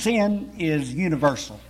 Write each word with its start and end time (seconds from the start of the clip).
sin 0.00 0.50
is 0.58 0.92
universal. 0.92 1.60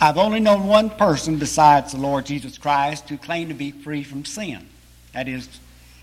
I've 0.00 0.18
only 0.18 0.40
known 0.40 0.66
one 0.66 0.90
person 0.90 1.38
besides 1.38 1.92
the 1.92 1.98
Lord 1.98 2.26
Jesus 2.26 2.58
Christ 2.58 3.08
who 3.08 3.16
claimed 3.16 3.50
to 3.50 3.54
be 3.54 3.70
free 3.70 4.02
from 4.02 4.24
sin. 4.24 4.66
That 5.12 5.28
is, 5.28 5.48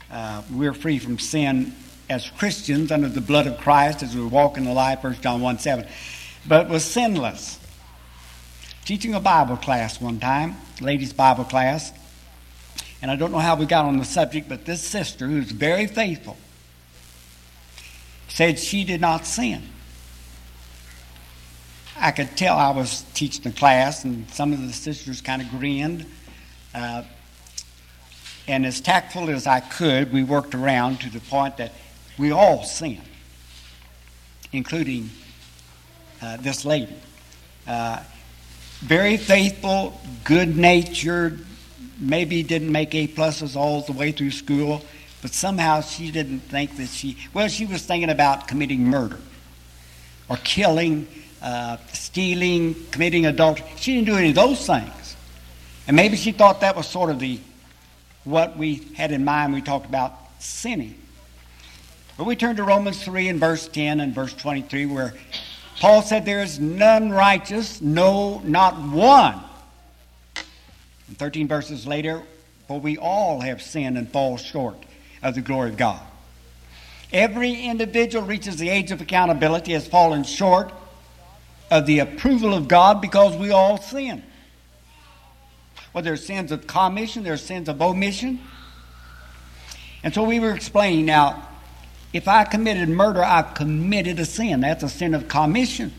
uh, 0.09 0.41
we're 0.51 0.73
free 0.73 0.99
from 0.99 1.19
sin 1.19 1.73
as 2.09 2.29
Christians 2.29 2.91
under 2.91 3.09
the 3.09 3.21
blood 3.21 3.45
of 3.45 3.57
Christ 3.57 4.01
as 4.01 4.15
we 4.15 4.25
walk 4.25 4.57
in 4.57 4.63
the 4.63 4.73
light, 4.73 5.03
1 5.03 5.15
John 5.21 5.41
1 5.41 5.59
7, 5.59 5.85
but 6.47 6.69
was 6.69 6.83
sinless. 6.83 7.59
Teaching 8.85 9.13
a 9.13 9.19
Bible 9.19 9.57
class 9.57 10.01
one 10.01 10.19
time, 10.19 10.55
ladies' 10.81 11.13
Bible 11.13 11.43
class, 11.43 11.91
and 13.01 13.11
I 13.11 13.15
don't 13.15 13.31
know 13.31 13.39
how 13.39 13.55
we 13.55 13.65
got 13.65 13.85
on 13.85 13.97
the 13.97 14.05
subject, 14.05 14.49
but 14.49 14.65
this 14.65 14.81
sister, 14.81 15.27
who's 15.27 15.51
very 15.51 15.85
faithful, 15.85 16.37
said 18.29 18.57
she 18.57 18.83
did 18.83 19.01
not 19.01 19.25
sin. 19.25 19.61
I 21.97 22.11
could 22.11 22.37
tell 22.37 22.57
I 22.57 22.71
was 22.71 23.03
teaching 23.13 23.43
the 23.43 23.51
class, 23.51 24.05
and 24.05 24.29
some 24.31 24.53
of 24.53 24.61
the 24.61 24.71
sisters 24.71 25.19
kind 25.19 25.41
of 25.41 25.49
grinned. 25.49 26.05
Uh, 26.73 27.03
and 28.47 28.65
as 28.65 28.79
tactful 28.79 29.29
as 29.29 29.45
I 29.45 29.59
could, 29.59 30.13
we 30.13 30.23
worked 30.23 30.55
around 30.55 31.01
to 31.01 31.09
the 31.09 31.19
point 31.19 31.57
that 31.57 31.73
we 32.17 32.31
all 32.31 32.63
sin, 32.63 33.01
including 34.53 35.09
uh, 36.21 36.37
this 36.37 36.65
lady. 36.65 36.95
Uh, 37.67 38.01
very 38.79 39.17
faithful, 39.17 39.99
good 40.23 40.55
natured, 40.55 41.45
maybe 41.99 42.43
didn't 42.43 42.71
make 42.71 42.95
A 42.95 43.07
pluses 43.07 43.55
all 43.55 43.81
the 43.81 43.91
way 43.91 44.11
through 44.11 44.31
school, 44.31 44.83
but 45.21 45.33
somehow 45.33 45.81
she 45.81 46.11
didn't 46.11 46.41
think 46.41 46.77
that 46.77 46.87
she, 46.87 47.17
well, 47.33 47.47
she 47.47 47.65
was 47.65 47.83
thinking 47.83 48.09
about 48.09 48.47
committing 48.47 48.85
murder 48.85 49.19
or 50.29 50.37
killing 50.37 51.07
uh, 51.41 51.77
stealing, 51.93 52.75
committing 52.91 53.25
adultery. 53.25 53.65
She 53.77 53.93
didn't 53.93 54.07
do 54.07 54.15
any 54.15 54.29
of 54.29 54.35
those 54.35 54.65
things. 54.65 55.15
And 55.87 55.95
maybe 55.95 56.17
she 56.17 56.31
thought 56.31 56.61
that 56.61 56.75
was 56.75 56.87
sort 56.87 57.09
of 57.09 57.19
the 57.19 57.39
what 58.25 58.57
we 58.57 58.87
had 58.95 59.11
in 59.11 59.23
mind 59.23 59.53
when 59.53 59.61
we 59.61 59.65
talked 59.65 59.85
about 59.85 60.13
sinning. 60.39 60.95
But 62.17 62.25
we 62.25 62.35
turn 62.35 62.57
to 62.57 62.63
Romans 62.63 63.01
3 63.03 63.29
and 63.29 63.39
verse 63.39 63.67
10 63.69 64.01
and 64.01 64.13
verse 64.13 64.33
23 64.33 64.85
where 64.87 65.13
Paul 65.79 66.01
said 66.01 66.25
there 66.25 66.43
is 66.43 66.59
none 66.59 67.11
righteous, 67.11 67.81
no, 67.81 68.39
not 68.39 68.77
one. 68.81 69.39
And 71.07 71.17
13 71.17 71.47
verses 71.47 71.87
later, 71.87 72.21
for 72.67 72.79
we 72.79 72.97
all 72.97 73.39
have 73.39 73.61
sinned 73.61 73.97
and 73.97 74.11
fall 74.11 74.35
short 74.37 74.75
of 75.21 75.35
the 75.35 75.41
glory 75.41 75.69
of 75.69 75.77
God. 75.77 76.01
Every 77.11 77.53
individual 77.53 78.25
reaches 78.25 78.57
the 78.57 78.69
age 78.69 78.91
of 78.91 79.01
accountability 79.01 79.73
has 79.73 79.87
fallen 79.87 80.23
short 80.23 80.71
of 81.71 81.85
the 81.85 81.99
approval 81.99 82.53
of 82.53 82.67
God 82.67 83.01
because 83.01 83.35
we 83.35 83.51
all 83.51 83.77
sin. 83.77 84.23
Well, 85.93 86.03
there's 86.03 86.25
sins 86.25 86.51
of 86.51 86.67
commission, 86.67 87.23
there's 87.23 87.43
sins 87.43 87.67
of 87.67 87.81
omission. 87.81 88.39
And 90.03 90.13
so 90.13 90.23
we 90.23 90.39
were 90.39 90.53
explaining 90.53 91.05
now, 91.05 91.47
if 92.13 92.27
I 92.27 92.43
committed 92.43 92.89
murder, 92.89 93.23
I've 93.23 93.53
committed 93.53 94.19
a 94.19 94.25
sin. 94.25 94.61
That's 94.61 94.83
a 94.83 94.89
sin 94.89 95.13
of 95.13 95.27
commission. 95.27 95.91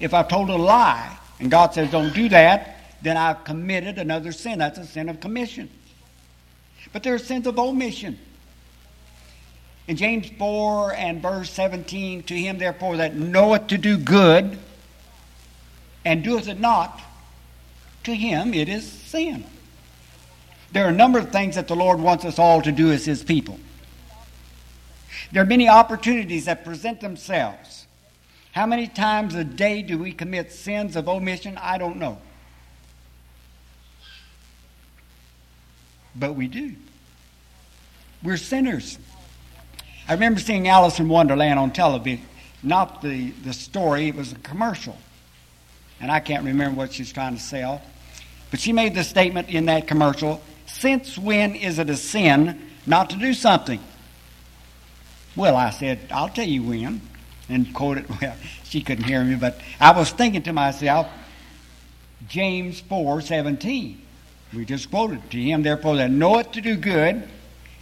If 0.00 0.14
I 0.14 0.22
told 0.22 0.50
a 0.50 0.56
lie, 0.56 1.16
and 1.40 1.50
God 1.50 1.74
says 1.74 1.90
don't 1.90 2.14
do 2.14 2.28
that, 2.30 2.96
then 3.02 3.16
I've 3.16 3.44
committed 3.44 3.98
another 3.98 4.32
sin. 4.32 4.58
That's 4.58 4.78
a 4.78 4.86
sin 4.86 5.08
of 5.08 5.20
commission. 5.20 5.70
But 6.92 7.02
there 7.02 7.14
are 7.14 7.18
sins 7.18 7.46
of 7.46 7.58
omission. 7.58 8.18
In 9.86 9.96
James 9.96 10.28
4 10.38 10.94
and 10.94 11.22
verse 11.22 11.50
17, 11.50 12.22
to 12.24 12.34
him 12.34 12.58
therefore 12.58 12.98
that 12.98 13.16
knoweth 13.16 13.68
to 13.68 13.78
do 13.78 13.96
good 13.96 14.58
and 16.04 16.22
doeth 16.22 16.48
it 16.48 16.60
not, 16.60 17.00
to 18.04 18.14
him 18.14 18.52
it 18.54 18.68
is 18.68 18.90
sin. 18.90 19.44
There 20.72 20.84
are 20.84 20.90
a 20.90 20.92
number 20.92 21.18
of 21.18 21.30
things 21.30 21.54
that 21.54 21.68
the 21.68 21.76
Lord 21.76 22.00
wants 22.00 22.24
us 22.24 22.38
all 22.38 22.60
to 22.62 22.72
do 22.72 22.92
as 22.92 23.04
his 23.06 23.22
people. 23.24 23.58
There 25.32 25.42
are 25.42 25.46
many 25.46 25.68
opportunities 25.68 26.44
that 26.44 26.64
present 26.64 27.00
themselves. 27.00 27.86
How 28.52 28.66
many 28.66 28.86
times 28.86 29.34
a 29.34 29.44
day 29.44 29.82
do 29.82 29.98
we 29.98 30.12
commit 30.12 30.52
sins 30.52 30.96
of 30.96 31.08
omission? 31.08 31.58
I 31.58 31.78
don't 31.78 31.96
know. 31.96 32.18
But 36.14 36.34
we 36.34 36.48
do. 36.48 36.74
We're 38.22 38.36
sinners. 38.36 38.98
I 40.08 40.14
remember 40.14 40.40
seeing 40.40 40.68
Alice 40.68 40.98
in 40.98 41.08
Wonderland 41.08 41.58
on 41.58 41.70
television. 41.70 42.24
Not 42.62 43.02
the, 43.02 43.30
the 43.44 43.52
story, 43.52 44.08
it 44.08 44.16
was 44.16 44.32
a 44.32 44.38
commercial. 44.38 44.96
And 46.00 46.10
I 46.10 46.20
can't 46.20 46.44
remember 46.44 46.76
what 46.76 46.92
she's 46.92 47.12
trying 47.12 47.36
to 47.36 47.42
sell. 47.42 47.82
But 48.50 48.60
she 48.60 48.72
made 48.72 48.94
the 48.94 49.04
statement 49.04 49.48
in 49.48 49.66
that 49.66 49.86
commercial 49.86 50.40
Since 50.66 51.18
when 51.18 51.54
is 51.54 51.78
it 51.78 51.90
a 51.90 51.96
sin 51.96 52.60
not 52.86 53.10
to 53.10 53.16
do 53.16 53.34
something? 53.34 53.80
Well, 55.36 55.56
I 55.56 55.70
said, 55.70 56.00
I'll 56.10 56.28
tell 56.28 56.48
you 56.48 56.62
when. 56.62 57.00
And 57.48 57.72
quoted, 57.72 58.06
well, 58.20 58.34
she 58.64 58.80
couldn't 58.82 59.04
hear 59.04 59.22
me, 59.22 59.36
but 59.36 59.60
I 59.78 59.96
was 59.96 60.10
thinking 60.10 60.42
to 60.42 60.52
myself, 60.52 61.06
James 62.28 62.80
4 62.80 63.20
17. 63.20 64.02
We 64.52 64.64
just 64.64 64.90
quoted 64.90 65.30
to 65.30 65.36
him, 65.36 65.62
therefore, 65.62 65.96
that 65.96 66.10
knoweth 66.10 66.52
to 66.52 66.60
do 66.60 66.76
good, 66.76 67.28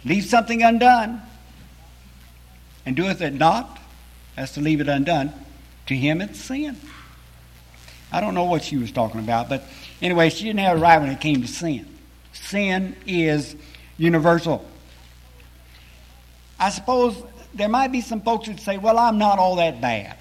leave 0.03 0.25
something 0.25 0.63
undone, 0.63 1.21
and 2.85 2.95
doeth 2.95 3.21
it 3.21 3.33
not, 3.33 3.79
as 4.35 4.53
to 4.53 4.61
leave 4.61 4.81
it 4.81 4.87
undone, 4.87 5.33
to 5.87 5.95
him 5.95 6.21
it's 6.21 6.39
sin. 6.39 6.77
I 8.11 8.21
don't 8.21 8.33
know 8.33 8.45
what 8.45 8.63
she 8.63 8.77
was 8.77 8.91
talking 8.91 9.19
about, 9.19 9.49
but 9.49 9.63
anyway, 10.01 10.29
she 10.29 10.45
didn't 10.45 10.59
have 10.59 10.77
it 10.77 10.81
right 10.81 10.99
when 10.99 11.09
it 11.09 11.19
came 11.19 11.41
to 11.41 11.47
sin. 11.47 11.85
Sin 12.33 12.95
is 13.05 13.55
universal. 13.97 14.65
I 16.59 16.69
suppose 16.69 17.21
there 17.53 17.69
might 17.69 17.91
be 17.91 18.01
some 18.01 18.21
folks 18.21 18.47
who'd 18.47 18.59
say, 18.59 18.77
well, 18.77 18.97
I'm 18.97 19.17
not 19.17 19.39
all 19.39 19.55
that 19.57 19.81
bad. 19.81 20.17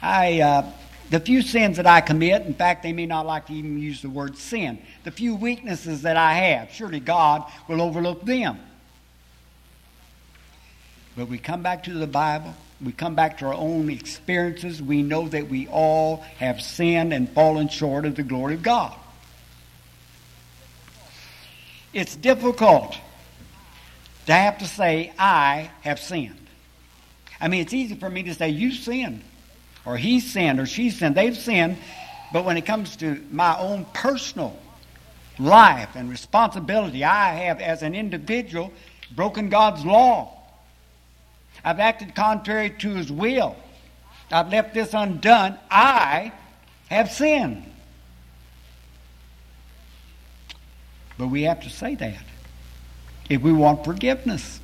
I, 0.00 0.40
uh, 0.40 0.70
the 1.14 1.20
few 1.20 1.42
sins 1.42 1.76
that 1.76 1.86
I 1.86 2.00
commit, 2.00 2.42
in 2.42 2.54
fact, 2.54 2.82
they 2.82 2.92
may 2.92 3.06
not 3.06 3.24
like 3.24 3.46
to 3.46 3.52
even 3.52 3.78
use 3.78 4.02
the 4.02 4.10
word 4.10 4.36
sin. 4.36 4.80
The 5.04 5.12
few 5.12 5.36
weaknesses 5.36 6.02
that 6.02 6.16
I 6.16 6.32
have, 6.32 6.72
surely 6.72 6.98
God 6.98 7.48
will 7.68 7.80
overlook 7.80 8.24
them. 8.24 8.58
But 11.16 11.28
we 11.28 11.38
come 11.38 11.62
back 11.62 11.84
to 11.84 11.94
the 11.94 12.08
Bible, 12.08 12.52
we 12.84 12.90
come 12.90 13.14
back 13.14 13.38
to 13.38 13.46
our 13.46 13.54
own 13.54 13.90
experiences, 13.90 14.82
we 14.82 15.04
know 15.04 15.28
that 15.28 15.48
we 15.48 15.68
all 15.68 16.16
have 16.38 16.60
sinned 16.60 17.14
and 17.14 17.30
fallen 17.30 17.68
short 17.68 18.06
of 18.06 18.16
the 18.16 18.24
glory 18.24 18.54
of 18.54 18.64
God. 18.64 18.92
It's 21.92 22.16
difficult 22.16 22.98
to 24.26 24.32
have 24.32 24.58
to 24.58 24.66
say, 24.66 25.12
I 25.16 25.70
have 25.82 26.00
sinned. 26.00 26.48
I 27.40 27.46
mean, 27.46 27.60
it's 27.60 27.72
easy 27.72 27.94
for 27.94 28.10
me 28.10 28.24
to 28.24 28.34
say, 28.34 28.48
You 28.48 28.72
sinned, 28.72 29.22
or 29.84 29.96
he 29.96 30.20
sinned, 30.20 30.60
or 30.60 30.66
she 30.66 30.90
sinned. 30.90 31.14
They've 31.14 31.36
sinned. 31.36 31.76
But 32.32 32.44
when 32.44 32.56
it 32.56 32.66
comes 32.66 32.96
to 32.96 33.22
my 33.30 33.56
own 33.58 33.86
personal 33.92 34.58
life 35.38 35.90
and 35.94 36.10
responsibility, 36.10 37.04
I 37.04 37.34
have, 37.34 37.60
as 37.60 37.82
an 37.82 37.94
individual, 37.94 38.72
broken 39.14 39.48
God's 39.48 39.84
law. 39.84 40.36
I've 41.64 41.80
acted 41.80 42.14
contrary 42.14 42.70
to 42.80 42.94
his 42.94 43.10
will. 43.12 43.56
I've 44.30 44.50
left 44.50 44.74
this 44.74 44.94
undone. 44.94 45.58
I 45.70 46.32
have 46.88 47.10
sinned. 47.10 47.64
But 51.16 51.28
we 51.28 51.42
have 51.42 51.60
to 51.60 51.70
say 51.70 51.94
that 51.94 52.24
if 53.30 53.40
we 53.40 53.52
want 53.52 53.84
forgiveness. 53.84 54.60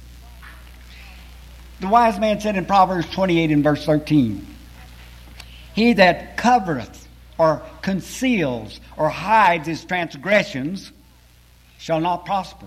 The 1.78 1.88
wise 1.88 2.18
man 2.18 2.40
said 2.40 2.56
in 2.56 2.66
Proverbs 2.66 3.08
28 3.10 3.50
and 3.50 3.64
verse 3.64 3.84
13 3.86 4.49
He 5.80 5.94
that 5.94 6.36
covereth 6.36 7.08
or 7.38 7.62
conceals 7.80 8.80
or 8.98 9.08
hides 9.08 9.66
his 9.66 9.82
transgressions 9.82 10.92
shall 11.78 12.00
not 12.00 12.26
prosper. 12.26 12.66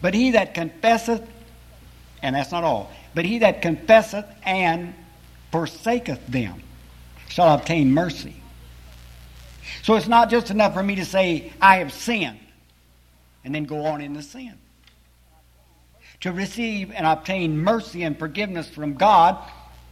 But 0.00 0.14
he 0.14 0.30
that 0.30 0.54
confesseth 0.54 1.28
and 2.22 2.36
that's 2.36 2.52
not 2.52 2.62
all. 2.62 2.92
But 3.16 3.24
he 3.24 3.38
that 3.38 3.62
confesseth 3.62 4.26
and 4.44 4.94
forsaketh 5.50 6.24
them 6.28 6.62
shall 7.26 7.52
obtain 7.52 7.90
mercy. 7.90 8.36
So 9.82 9.96
it's 9.96 10.06
not 10.06 10.30
just 10.30 10.52
enough 10.52 10.72
for 10.72 10.84
me 10.84 10.94
to 10.94 11.04
say, 11.04 11.52
I 11.60 11.78
have 11.78 11.92
sinned, 11.92 12.38
and 13.44 13.52
then 13.52 13.64
go 13.64 13.86
on 13.86 14.00
in 14.00 14.12
the 14.12 14.22
sin. 14.22 14.54
To 16.20 16.30
receive 16.30 16.92
and 16.92 17.04
obtain 17.04 17.58
mercy 17.58 18.04
and 18.04 18.16
forgiveness 18.16 18.68
from 18.68 18.94
God, 18.94 19.36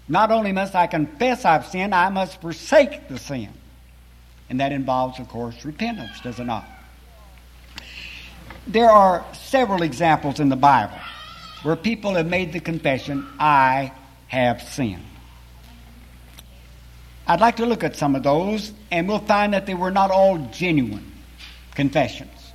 not 0.08 0.30
only 0.30 0.52
must 0.52 0.74
I 0.74 0.86
confess 0.86 1.44
I've 1.44 1.66
sinned, 1.66 1.94
I 1.94 2.08
must 2.08 2.40
forsake 2.40 3.08
the 3.08 3.18
sin. 3.18 3.48
And 4.48 4.60
that 4.60 4.72
involves, 4.72 5.18
of 5.18 5.28
course, 5.28 5.64
repentance, 5.64 6.20
does 6.20 6.40
it 6.40 6.44
not? 6.44 6.64
There 8.66 8.90
are 8.90 9.24
several 9.32 9.82
examples 9.82 10.40
in 10.40 10.48
the 10.48 10.56
Bible 10.56 10.98
where 11.62 11.76
people 11.76 12.14
have 12.14 12.26
made 12.26 12.52
the 12.52 12.60
confession, 12.60 13.26
I 13.38 13.92
have 14.28 14.62
sinned. 14.62 15.04
I'd 17.26 17.40
like 17.40 17.56
to 17.56 17.66
look 17.66 17.84
at 17.84 17.96
some 17.96 18.14
of 18.14 18.22
those, 18.22 18.72
and 18.90 19.06
we'll 19.06 19.18
find 19.18 19.52
that 19.52 19.66
they 19.66 19.74
were 19.74 19.90
not 19.90 20.10
all 20.10 20.38
genuine 20.50 21.12
confessions. 21.74 22.52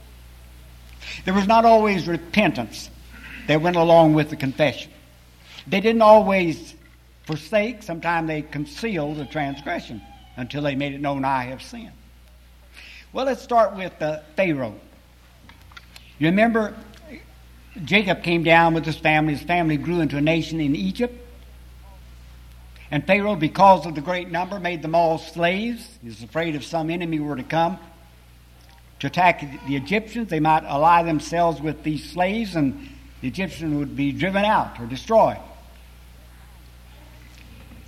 There 1.25 1.33
was 1.33 1.47
not 1.47 1.63
always 1.63 2.07
repentance 2.07 2.89
that 3.47 3.61
went 3.61 3.75
along 3.75 4.15
with 4.15 4.31
the 4.31 4.35
confession. 4.35 4.91
They 5.67 5.79
didn't 5.79 6.01
always 6.01 6.72
forsake, 7.23 7.83
sometimes 7.83 8.27
they 8.27 8.41
concealed 8.41 9.17
the 9.17 9.25
transgression 9.25 10.01
until 10.35 10.63
they 10.63 10.75
made 10.75 10.93
it 10.93 11.01
known, 11.01 11.25
I 11.25 11.45
have 11.45 11.61
sinned. 11.61 11.91
Well, 13.11 13.25
let's 13.25 13.41
start 13.41 13.75
with 13.75 14.01
uh, 14.01 14.19
Pharaoh. 14.35 14.75
You 16.19 16.27
remember 16.27 16.75
Jacob 17.83 18.23
came 18.23 18.43
down 18.43 18.73
with 18.73 18.85
his 18.85 18.97
family. 18.97 19.33
His 19.33 19.43
family 19.43 19.77
grew 19.77 20.01
into 20.01 20.17
a 20.17 20.21
nation 20.21 20.59
in 20.59 20.75
Egypt. 20.75 21.19
And 22.91 23.05
Pharaoh, 23.05 23.35
because 23.35 23.85
of 23.85 23.95
the 23.95 24.01
great 24.01 24.29
number, 24.29 24.59
made 24.59 24.81
them 24.81 24.93
all 24.93 25.17
slaves. 25.17 25.87
He 26.01 26.07
was 26.07 26.21
afraid 26.21 26.55
if 26.55 26.63
some 26.63 26.89
enemy 26.89 27.19
were 27.19 27.35
to 27.35 27.43
come 27.43 27.79
to 28.99 29.07
attack 29.07 29.43
the 29.67 29.75
Egyptians, 29.75 30.29
they 30.29 30.39
might 30.39 30.63
ally 30.63 31.03
themselves 31.03 31.59
with 31.59 31.83
these 31.83 32.09
slaves 32.09 32.55
and 32.55 32.87
the 33.19 33.27
Egyptians 33.27 33.75
would 33.75 33.97
be 33.97 34.13
driven 34.13 34.45
out 34.45 34.79
or 34.79 34.85
destroyed. 34.85 35.39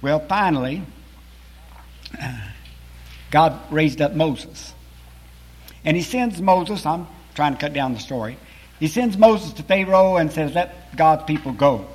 Well, 0.01 0.19
finally, 0.19 0.83
God 3.31 3.59
raised 3.71 4.01
up 4.01 4.13
Moses. 4.13 4.73
And 5.83 5.95
he 5.95 6.03
sends 6.03 6.41
Moses, 6.41 6.85
I'm 6.85 7.07
trying 7.33 7.53
to 7.53 7.59
cut 7.59 7.73
down 7.73 7.93
the 7.93 7.99
story. 7.99 8.37
He 8.79 8.87
sends 8.87 9.17
Moses 9.17 9.53
to 9.53 9.63
Pharaoh 9.63 10.17
and 10.17 10.31
says, 10.31 10.53
Let 10.53 10.95
God's 10.95 11.23
people 11.23 11.53
go. 11.53 11.87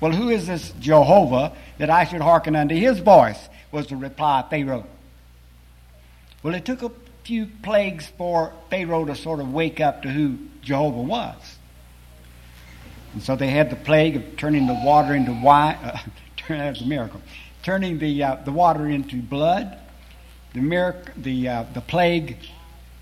Well, 0.00 0.12
who 0.12 0.28
is 0.28 0.46
this 0.46 0.72
Jehovah 0.80 1.52
that 1.78 1.90
I 1.90 2.04
should 2.04 2.20
hearken 2.20 2.56
unto 2.56 2.74
his 2.74 2.98
voice? 2.98 3.48
was 3.72 3.88
the 3.88 3.96
reply 3.96 4.40
of 4.40 4.50
Pharaoh. 4.50 4.86
Well, 6.42 6.54
it 6.54 6.64
took 6.64 6.82
a 6.82 6.90
few 7.24 7.46
plagues 7.62 8.06
for 8.16 8.52
Pharaoh 8.70 9.04
to 9.04 9.14
sort 9.14 9.40
of 9.40 9.52
wake 9.52 9.80
up 9.80 10.02
to 10.02 10.08
who 10.08 10.38
Jehovah 10.62 11.02
was. 11.02 11.56
And 13.12 13.22
so 13.22 13.36
they 13.36 13.48
had 13.48 13.70
the 13.70 13.76
plague 13.76 14.16
of 14.16 14.36
turning 14.36 14.66
the 14.66 14.80
water 14.84 15.14
into 15.14 15.32
wine. 15.32 15.76
Uh, 15.82 15.98
that 16.48 16.70
was 16.70 16.82
a 16.82 16.86
miracle. 16.86 17.20
Turning 17.62 17.98
the, 17.98 18.22
uh, 18.22 18.36
the 18.44 18.52
water 18.52 18.86
into 18.86 19.16
blood. 19.16 19.78
The, 20.54 20.60
miracle, 20.60 21.12
the, 21.16 21.48
uh, 21.48 21.64
the 21.74 21.80
plague 21.80 22.38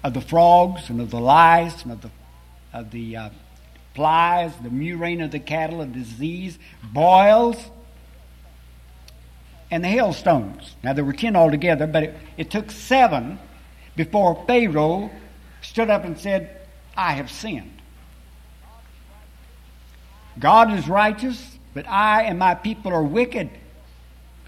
of 0.02 0.14
the 0.14 0.20
frogs 0.20 0.90
and 0.90 1.00
of 1.00 1.10
the 1.10 1.20
lice 1.20 1.82
and 1.82 1.92
of 1.92 2.02
the, 2.02 2.10
of 2.72 2.90
the 2.90 3.16
uh, 3.16 3.30
flies, 3.94 4.52
the 4.62 4.70
murrain 4.70 5.20
of 5.20 5.30
the 5.30 5.38
cattle, 5.38 5.80
of 5.80 5.92
disease, 5.92 6.58
boils, 6.82 7.56
and 9.70 9.84
the 9.84 9.88
hailstones. 9.88 10.74
Now, 10.82 10.92
there 10.92 11.04
were 11.04 11.12
ten 11.12 11.36
altogether, 11.36 11.86
but 11.86 12.02
it, 12.02 12.14
it 12.36 12.50
took 12.50 12.70
seven 12.70 13.38
before 13.96 14.42
Pharaoh 14.46 15.10
stood 15.62 15.90
up 15.90 16.04
and 16.04 16.18
said, 16.18 16.60
I 16.96 17.12
have 17.12 17.30
sinned. 17.30 17.70
God 20.38 20.72
is 20.72 20.88
righteous, 20.88 21.53
but 21.74 21.86
I 21.88 22.22
and 22.22 22.38
my 22.38 22.54
people 22.54 22.92
are 22.92 23.02
wicked. 23.02 23.50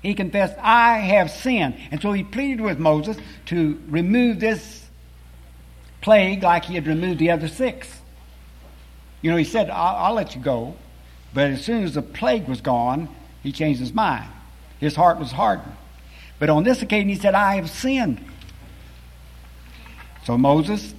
He 0.02 0.14
confessed, 0.14 0.54
I 0.60 0.98
have 0.98 1.30
sinned. 1.30 1.76
And 1.90 2.00
so 2.00 2.12
he 2.12 2.22
pleaded 2.22 2.60
with 2.60 2.78
Moses 2.78 3.16
to 3.46 3.80
remove 3.88 4.38
this 4.38 4.86
plague 6.00 6.44
like 6.44 6.64
he 6.64 6.76
had 6.76 6.86
removed 6.86 7.18
the 7.18 7.32
other 7.32 7.48
six. 7.48 8.00
You 9.20 9.32
know, 9.32 9.36
he 9.36 9.44
said, 9.44 9.68
I'll, 9.68 9.96
I'll 9.96 10.14
let 10.14 10.36
you 10.36 10.40
go. 10.40 10.76
But 11.34 11.50
as 11.50 11.64
soon 11.64 11.82
as 11.82 11.94
the 11.94 12.02
plague 12.02 12.48
was 12.48 12.60
gone, 12.60 13.08
he 13.42 13.50
changed 13.50 13.80
his 13.80 13.92
mind. 13.92 14.30
His 14.78 14.94
heart 14.94 15.18
was 15.18 15.32
hardened. 15.32 15.74
But 16.38 16.50
on 16.50 16.62
this 16.62 16.82
occasion, 16.82 17.08
he 17.08 17.16
said, 17.16 17.34
I 17.34 17.56
have 17.56 17.68
sinned. 17.68 18.24
So 20.24 20.38
Moses 20.38 20.94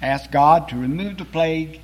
asked 0.00 0.30
God 0.30 0.68
to 0.68 0.76
remove 0.76 1.18
the 1.18 1.24
plague, 1.24 1.80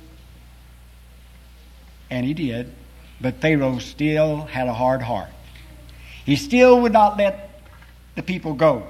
and 2.09 2.25
he 2.25 2.33
did. 2.33 2.73
But 3.21 3.41
Pharaoh 3.41 3.79
still 3.79 4.41
had 4.41 4.67
a 4.67 4.73
hard 4.73 5.01
heart. 5.01 5.29
He 6.25 6.35
still 6.35 6.81
would 6.81 6.93
not 6.93 7.17
let 7.17 7.61
the 8.15 8.23
people 8.23 8.53
go. 8.53 8.87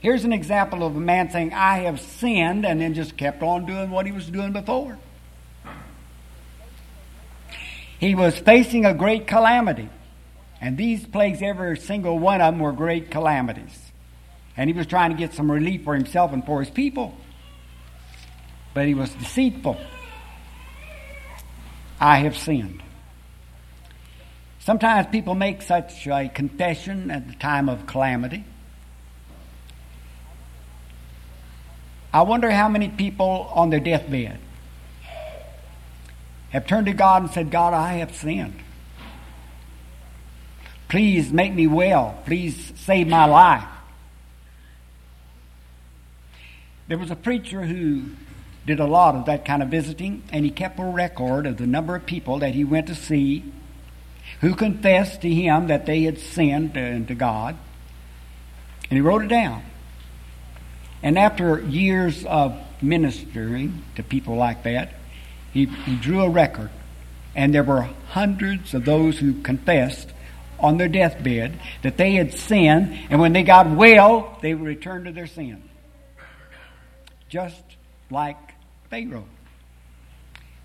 Here's 0.00 0.24
an 0.24 0.32
example 0.32 0.84
of 0.84 0.94
a 0.94 1.00
man 1.00 1.30
saying, 1.30 1.52
I 1.52 1.78
have 1.80 2.00
sinned, 2.00 2.66
and 2.66 2.80
then 2.80 2.94
just 2.94 3.16
kept 3.16 3.42
on 3.42 3.66
doing 3.66 3.90
what 3.90 4.06
he 4.06 4.12
was 4.12 4.28
doing 4.28 4.52
before. 4.52 4.98
He 7.98 8.14
was 8.14 8.38
facing 8.38 8.84
a 8.84 8.92
great 8.92 9.26
calamity. 9.26 9.88
And 10.60 10.76
these 10.76 11.06
plagues, 11.06 11.42
every 11.42 11.76
single 11.78 12.18
one 12.18 12.40
of 12.40 12.52
them, 12.52 12.60
were 12.60 12.72
great 12.72 13.10
calamities. 13.10 13.90
And 14.56 14.68
he 14.70 14.76
was 14.76 14.86
trying 14.86 15.10
to 15.10 15.16
get 15.16 15.34
some 15.34 15.50
relief 15.50 15.84
for 15.84 15.94
himself 15.94 16.32
and 16.32 16.44
for 16.44 16.60
his 16.60 16.70
people. 16.70 17.14
But 18.74 18.86
he 18.86 18.94
was 18.94 19.10
deceitful. 19.14 19.78
I 21.98 22.18
have 22.18 22.36
sinned. 22.36 22.82
Sometimes 24.66 25.06
people 25.12 25.36
make 25.36 25.62
such 25.62 26.08
a 26.08 26.28
confession 26.28 27.08
at 27.12 27.28
the 27.28 27.34
time 27.34 27.68
of 27.68 27.86
calamity. 27.86 28.42
I 32.12 32.22
wonder 32.22 32.50
how 32.50 32.68
many 32.68 32.88
people 32.88 33.48
on 33.54 33.70
their 33.70 33.78
deathbed 33.78 34.40
have 36.50 36.66
turned 36.66 36.86
to 36.86 36.92
God 36.94 37.22
and 37.22 37.30
said, 37.30 37.52
God, 37.52 37.74
I 37.74 37.98
have 37.98 38.12
sinned. 38.16 38.58
Please 40.88 41.32
make 41.32 41.54
me 41.54 41.68
well. 41.68 42.20
Please 42.26 42.72
save 42.74 43.06
my 43.06 43.26
life. 43.26 43.68
There 46.88 46.98
was 46.98 47.12
a 47.12 47.16
preacher 47.16 47.62
who 47.62 48.06
did 48.66 48.80
a 48.80 48.86
lot 48.86 49.14
of 49.14 49.26
that 49.26 49.44
kind 49.44 49.62
of 49.62 49.68
visiting, 49.68 50.24
and 50.32 50.44
he 50.44 50.50
kept 50.50 50.80
a 50.80 50.84
record 50.84 51.46
of 51.46 51.56
the 51.56 51.68
number 51.68 51.94
of 51.94 52.04
people 52.04 52.40
that 52.40 52.56
he 52.56 52.64
went 52.64 52.88
to 52.88 52.96
see 52.96 53.44
who 54.40 54.54
confessed 54.54 55.22
to 55.22 55.30
him 55.32 55.68
that 55.68 55.86
they 55.86 56.02
had 56.02 56.18
sinned 56.18 56.74
to 56.74 57.14
God. 57.14 57.56
And 58.90 58.96
he 58.96 59.00
wrote 59.00 59.24
it 59.24 59.28
down. 59.28 59.62
And 61.02 61.18
after 61.18 61.60
years 61.60 62.24
of 62.24 62.56
ministering 62.80 63.82
to 63.96 64.02
people 64.02 64.36
like 64.36 64.62
that, 64.64 64.94
he, 65.52 65.66
he 65.66 65.96
drew 65.96 66.22
a 66.22 66.30
record. 66.30 66.70
And 67.34 67.54
there 67.54 67.62
were 67.62 67.88
hundreds 68.08 68.74
of 68.74 68.84
those 68.84 69.18
who 69.18 69.42
confessed 69.42 70.12
on 70.58 70.78
their 70.78 70.88
deathbed 70.88 71.58
that 71.82 71.96
they 71.96 72.12
had 72.12 72.32
sinned, 72.32 72.98
and 73.10 73.20
when 73.20 73.32
they 73.32 73.42
got 73.42 73.70
well, 73.70 74.38
they 74.40 74.54
would 74.54 74.66
return 74.66 75.04
to 75.04 75.12
their 75.12 75.26
sin 75.26 75.62
just 77.28 77.62
like 78.10 78.36
Pharaoh, 78.90 79.26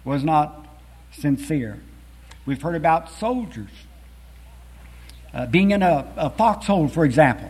was 0.04 0.24
not 0.24 0.68
sincere. 1.12 1.82
We've 2.46 2.62
heard 2.62 2.76
about 2.76 3.12
soldiers 3.12 3.70
uh, 5.34 5.46
being 5.46 5.72
in 5.72 5.84
a, 5.84 6.12
a 6.18 6.30
foxhole, 6.30 6.88
for 6.88 7.06
example, 7.06 7.50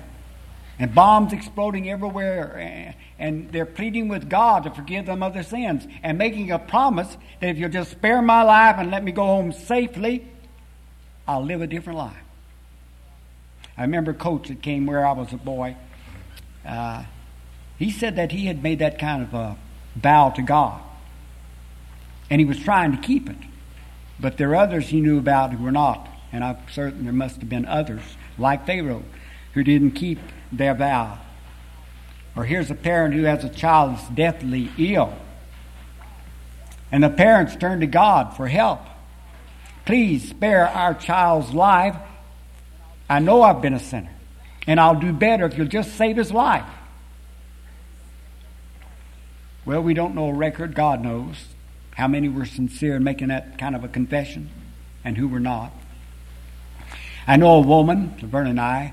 and 0.78 0.94
bombs 0.94 1.34
exploding 1.34 1.90
everywhere, 1.90 2.96
and, 3.18 3.52
they're 3.52 3.68
pleading 3.68 4.08
with 4.08 4.28
God 4.30 4.64
to 4.64 4.72
forgive 4.72 5.06
them 5.06 5.22
of 5.22 5.36
their 5.36 5.44
sins, 5.44 5.88
and 6.02 6.18
making 6.18 6.50
a 6.50 6.58
promise 6.58 7.18
that 7.40 7.50
if 7.50 7.58
you'll 7.58 7.70
just 7.70 7.92
spare 7.92 8.20
my 8.20 8.42
life 8.42 8.78
and 8.80 8.90
let 8.90 9.04
me 9.04 9.12
go 9.12 9.24
home 9.24 9.52
safely, 9.52 10.28
I'll 11.28 11.46
live 11.46 11.62
a 11.62 11.68
different 11.68 12.00
life. 12.00 12.24
I 13.78 13.84
remember 13.84 14.12
a 14.12 14.16
coach 14.16 14.48
that 14.48 14.64
came 14.64 14.88
where 14.88 15.06
I 15.06 15.12
was 15.12 15.32
a 15.34 15.38
boy. 15.38 15.76
Uh, 16.66 17.04
he 17.78 17.92
said 17.92 18.16
that 18.16 18.32
he 18.32 18.48
had 18.48 18.64
made 18.64 18.80
that 18.80 18.98
kind 18.98 19.22
of 19.22 19.34
a 19.36 19.58
vow 19.96 20.32
to 20.32 20.42
God. 20.42 20.82
And 22.32 22.42
he 22.42 22.46
was 22.46 22.60
trying 22.60 22.92
to 22.92 22.98
keep 22.98 23.30
it. 23.30 23.38
But 24.22 24.38
there 24.38 24.52
are 24.52 24.56
others 24.56 24.88
he 24.88 25.02
knew 25.02 25.18
about 25.18 25.52
who 25.52 25.64
were 25.64 25.72
not. 25.72 26.08
And 26.32 26.44
I'm 26.44 26.58
certain 26.72 27.04
there 27.04 27.12
must 27.12 27.38
have 27.38 27.50
been 27.50 27.66
others, 27.66 28.04
like 28.38 28.66
Pharaoh, 28.66 29.04
who 29.54 29.64
didn't 29.64 29.92
keep 29.92 30.20
their 30.52 30.76
vow. 30.76 31.18
Or 32.36 32.46
here's 32.46 32.72
a 32.72 32.76
parent 32.76 33.14
who 33.16 33.24
has 33.24 33.44
a 33.44 33.50
child 33.50 33.96
that's 33.96 34.08
deathly 34.10 34.72
ill. 34.78 35.14
And 36.92 37.04
the 37.04 37.10
parents 37.10 37.56
turn 37.56 37.82
to 37.82 37.88
God 37.88 38.38
for 38.38 38.48
help. 38.48 38.82
Please 39.86 40.30
spare 40.30 40.68
our 40.68 40.94
child's 40.94 41.54
life. 41.54 41.96
I 43.10 43.20
know 43.20 43.42
I've 43.42 43.62
been 43.62 43.74
a 43.74 43.80
sinner. 43.80 44.12
And 44.68 44.80
I'll 44.80 45.00
do 45.00 45.12
better 45.12 45.46
if 45.46 45.58
you'll 45.58 45.68
just 45.68 45.96
save 45.96 46.16
his 46.16 46.32
life. 46.32 46.68
Well, 49.66 49.82
we 49.82 49.94
don't 49.94 50.16
know 50.16 50.30
a 50.30 50.34
record. 50.34 50.76
God 50.76 51.04
knows 51.04 51.36
how 52.02 52.08
many 52.08 52.28
were 52.28 52.48
sincere 52.48 52.96
in 52.96 53.04
making 53.04 53.28
that 53.28 53.60
kind 53.60 53.76
of 53.76 53.84
a 53.84 53.88
confession 53.88 54.50
and 55.04 55.16
who 55.16 55.28
were 55.28 55.40
not. 55.40 55.72
I 57.28 57.36
know 57.36 57.58
a 57.58 57.60
woman, 57.60 58.18
Laverne 58.20 58.48
and 58.48 58.60
I, 58.60 58.92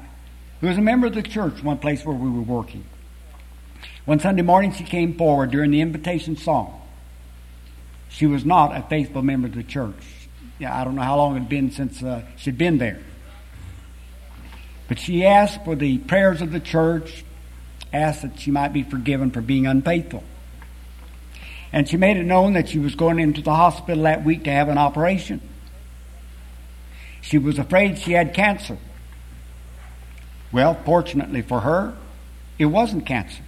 who 0.60 0.66
was 0.66 0.76
a 0.76 0.82
member 0.82 1.06
of 1.06 1.14
the 1.14 1.22
church, 1.22 1.62
one 1.62 1.78
place 1.78 2.04
where 2.04 2.14
we 2.14 2.28
were 2.28 2.42
working. 2.42 2.84
One 4.04 4.20
Sunday 4.20 4.42
morning, 4.42 4.72
she 4.72 4.84
came 4.84 5.16
forward 5.16 5.50
during 5.50 5.70
the 5.70 5.80
invitation 5.80 6.36
song. 6.36 6.82
she 8.10 8.26
was 8.26 8.44
not 8.44 8.76
a 8.76 8.82
faithful 8.82 9.22
member 9.22 9.48
of 9.48 9.54
the 9.54 9.62
church. 9.62 10.04
Yeah, 10.58 10.78
I 10.78 10.84
don't 10.84 10.94
know 10.94 11.00
how 11.00 11.16
long 11.16 11.34
it 11.36 11.38
had 11.40 11.48
been 11.48 11.70
since 11.70 12.02
uh, 12.02 12.26
she'd 12.36 12.58
been 12.58 12.76
there. 12.76 13.00
But 14.86 14.98
she 14.98 15.24
asked 15.24 15.64
for 15.64 15.74
the 15.74 15.96
prayers 15.96 16.42
of 16.42 16.52
the 16.52 16.60
church, 16.60 17.24
asked 17.90 18.20
that 18.20 18.38
she 18.38 18.50
might 18.50 18.74
be 18.74 18.82
forgiven 18.82 19.30
for 19.30 19.40
being 19.40 19.66
unfaithful. 19.66 20.24
And 21.72 21.88
she 21.88 21.96
made 21.96 22.16
it 22.16 22.24
known 22.24 22.54
that 22.54 22.68
she 22.68 22.78
was 22.78 22.94
going 22.94 23.18
into 23.18 23.42
the 23.42 23.54
hospital 23.54 24.04
that 24.04 24.24
week 24.24 24.44
to 24.44 24.50
have 24.50 24.68
an 24.68 24.78
operation. 24.78 25.40
She 27.20 27.36
was 27.36 27.58
afraid 27.58 27.98
she 27.98 28.12
had 28.12 28.32
cancer. 28.32 28.78
Well, 30.50 30.74
fortunately 30.84 31.42
for 31.42 31.60
her, 31.60 31.94
it 32.58 32.66
wasn't 32.66 33.04
cancer. 33.04 33.42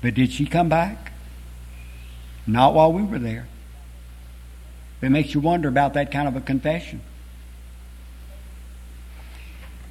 But 0.00 0.14
did 0.14 0.32
she 0.32 0.46
come 0.46 0.68
back? 0.68 1.12
Not 2.46 2.74
while 2.74 2.92
we 2.92 3.02
were 3.02 3.18
there. 3.18 3.46
It 5.02 5.10
makes 5.10 5.34
you 5.34 5.40
wonder 5.40 5.68
about 5.68 5.94
that 5.94 6.10
kind 6.10 6.28
of 6.28 6.36
a 6.36 6.40
confession. 6.40 7.02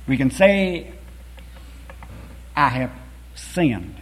We 0.08 0.18
can 0.18 0.32
say, 0.32 0.92
I 2.56 2.70
have 2.70 2.92
sinned, 3.36 4.01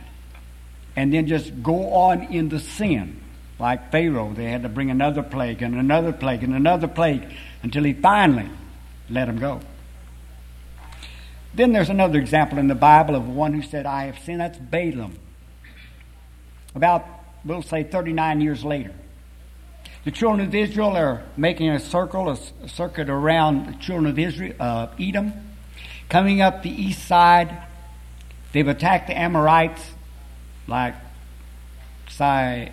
and 0.95 1.13
then 1.13 1.27
just 1.27 1.63
go 1.63 1.93
on 1.93 2.23
in 2.23 2.49
the 2.49 2.59
sin. 2.59 3.21
Like 3.59 3.91
Pharaoh, 3.91 4.33
they 4.33 4.45
had 4.45 4.63
to 4.63 4.69
bring 4.69 4.89
another 4.89 5.21
plague 5.21 5.61
and 5.61 5.75
another 5.75 6.13
plague 6.13 6.43
and 6.43 6.55
another 6.55 6.87
plague 6.87 7.23
until 7.61 7.83
he 7.83 7.93
finally 7.93 8.49
let 9.09 9.25
them 9.25 9.37
go. 9.37 9.59
Then 11.53 11.73
there's 11.73 11.89
another 11.89 12.19
example 12.19 12.57
in 12.57 12.67
the 12.67 12.75
Bible 12.75 13.15
of 13.15 13.27
one 13.27 13.53
who 13.53 13.61
said, 13.61 13.85
I 13.85 14.05
have 14.05 14.19
sinned. 14.19 14.39
That's 14.39 14.57
Balaam. 14.57 15.17
About, 16.75 17.05
we'll 17.43 17.63
say, 17.63 17.83
39 17.83 18.41
years 18.41 18.63
later. 18.63 18.93
The 20.05 20.11
children 20.11 20.47
of 20.47 20.55
Israel 20.55 20.95
are 20.95 21.23
making 21.35 21.69
a 21.69 21.79
circle, 21.79 22.29
a 22.29 22.69
circuit 22.69 23.09
around 23.09 23.65
the 23.67 23.73
children 23.79 24.07
of 24.07 24.17
Israel, 24.17 24.55
uh, 24.59 24.87
Edom. 24.99 25.33
Coming 26.07 26.41
up 26.41 26.63
the 26.63 26.69
east 26.69 27.05
side, 27.05 27.63
they've 28.53 28.67
attacked 28.67 29.07
the 29.07 29.17
Amorites 29.17 29.83
like 30.69 30.95
Sihon 32.09 32.71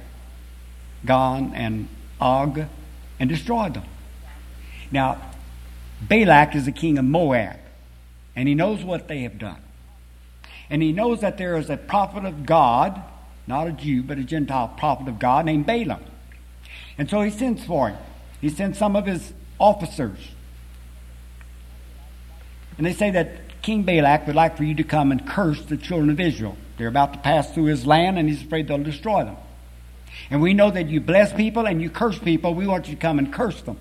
and 1.08 1.88
Og 2.20 2.64
and 3.18 3.28
destroyed 3.28 3.74
them. 3.74 3.84
Now, 4.90 5.20
Balak 6.00 6.54
is 6.54 6.64
the 6.66 6.72
king 6.72 6.98
of 6.98 7.04
Moab, 7.04 7.56
and 8.34 8.48
he 8.48 8.54
knows 8.54 8.84
what 8.84 9.08
they 9.08 9.22
have 9.22 9.38
done. 9.38 9.60
And 10.68 10.82
he 10.82 10.92
knows 10.92 11.20
that 11.20 11.38
there 11.38 11.56
is 11.56 11.70
a 11.70 11.76
prophet 11.76 12.24
of 12.24 12.44
God, 12.44 13.02
not 13.46 13.66
a 13.66 13.72
Jew, 13.72 14.02
but 14.02 14.18
a 14.18 14.24
Gentile 14.24 14.68
prophet 14.68 15.08
of 15.08 15.18
God 15.18 15.44
named 15.46 15.66
Balaam. 15.66 16.04
And 16.98 17.08
so 17.08 17.22
he 17.22 17.30
sends 17.30 17.64
for 17.64 17.90
him. 17.90 17.98
He 18.40 18.48
sends 18.48 18.78
some 18.78 18.96
of 18.96 19.06
his 19.06 19.32
officers 19.58 20.18
and 22.78 22.86
they 22.86 22.92
say 22.92 23.10
that 23.10 23.62
King 23.62 23.82
Balak 23.82 24.26
would 24.26 24.36
like 24.36 24.56
for 24.56 24.64
you 24.64 24.74
to 24.74 24.84
come 24.84 25.10
and 25.10 25.26
curse 25.26 25.62
the 25.64 25.76
children 25.76 26.10
of 26.10 26.20
Israel. 26.20 26.56
They're 26.76 26.88
about 26.88 27.12
to 27.14 27.18
pass 27.20 27.52
through 27.52 27.64
his 27.64 27.86
land, 27.86 28.18
and 28.18 28.28
he's 28.28 28.42
afraid 28.42 28.68
they'll 28.68 28.78
destroy 28.78 29.24
them. 29.24 29.36
And 30.30 30.42
we 30.42 30.54
know 30.54 30.70
that 30.70 30.88
you 30.88 31.00
bless 31.00 31.32
people 31.32 31.66
and 31.66 31.80
you 31.80 31.90
curse 31.90 32.18
people. 32.18 32.54
We 32.54 32.66
want 32.66 32.88
you 32.88 32.94
to 32.94 33.00
come 33.00 33.18
and 33.18 33.32
curse 33.32 33.60
them. 33.62 33.78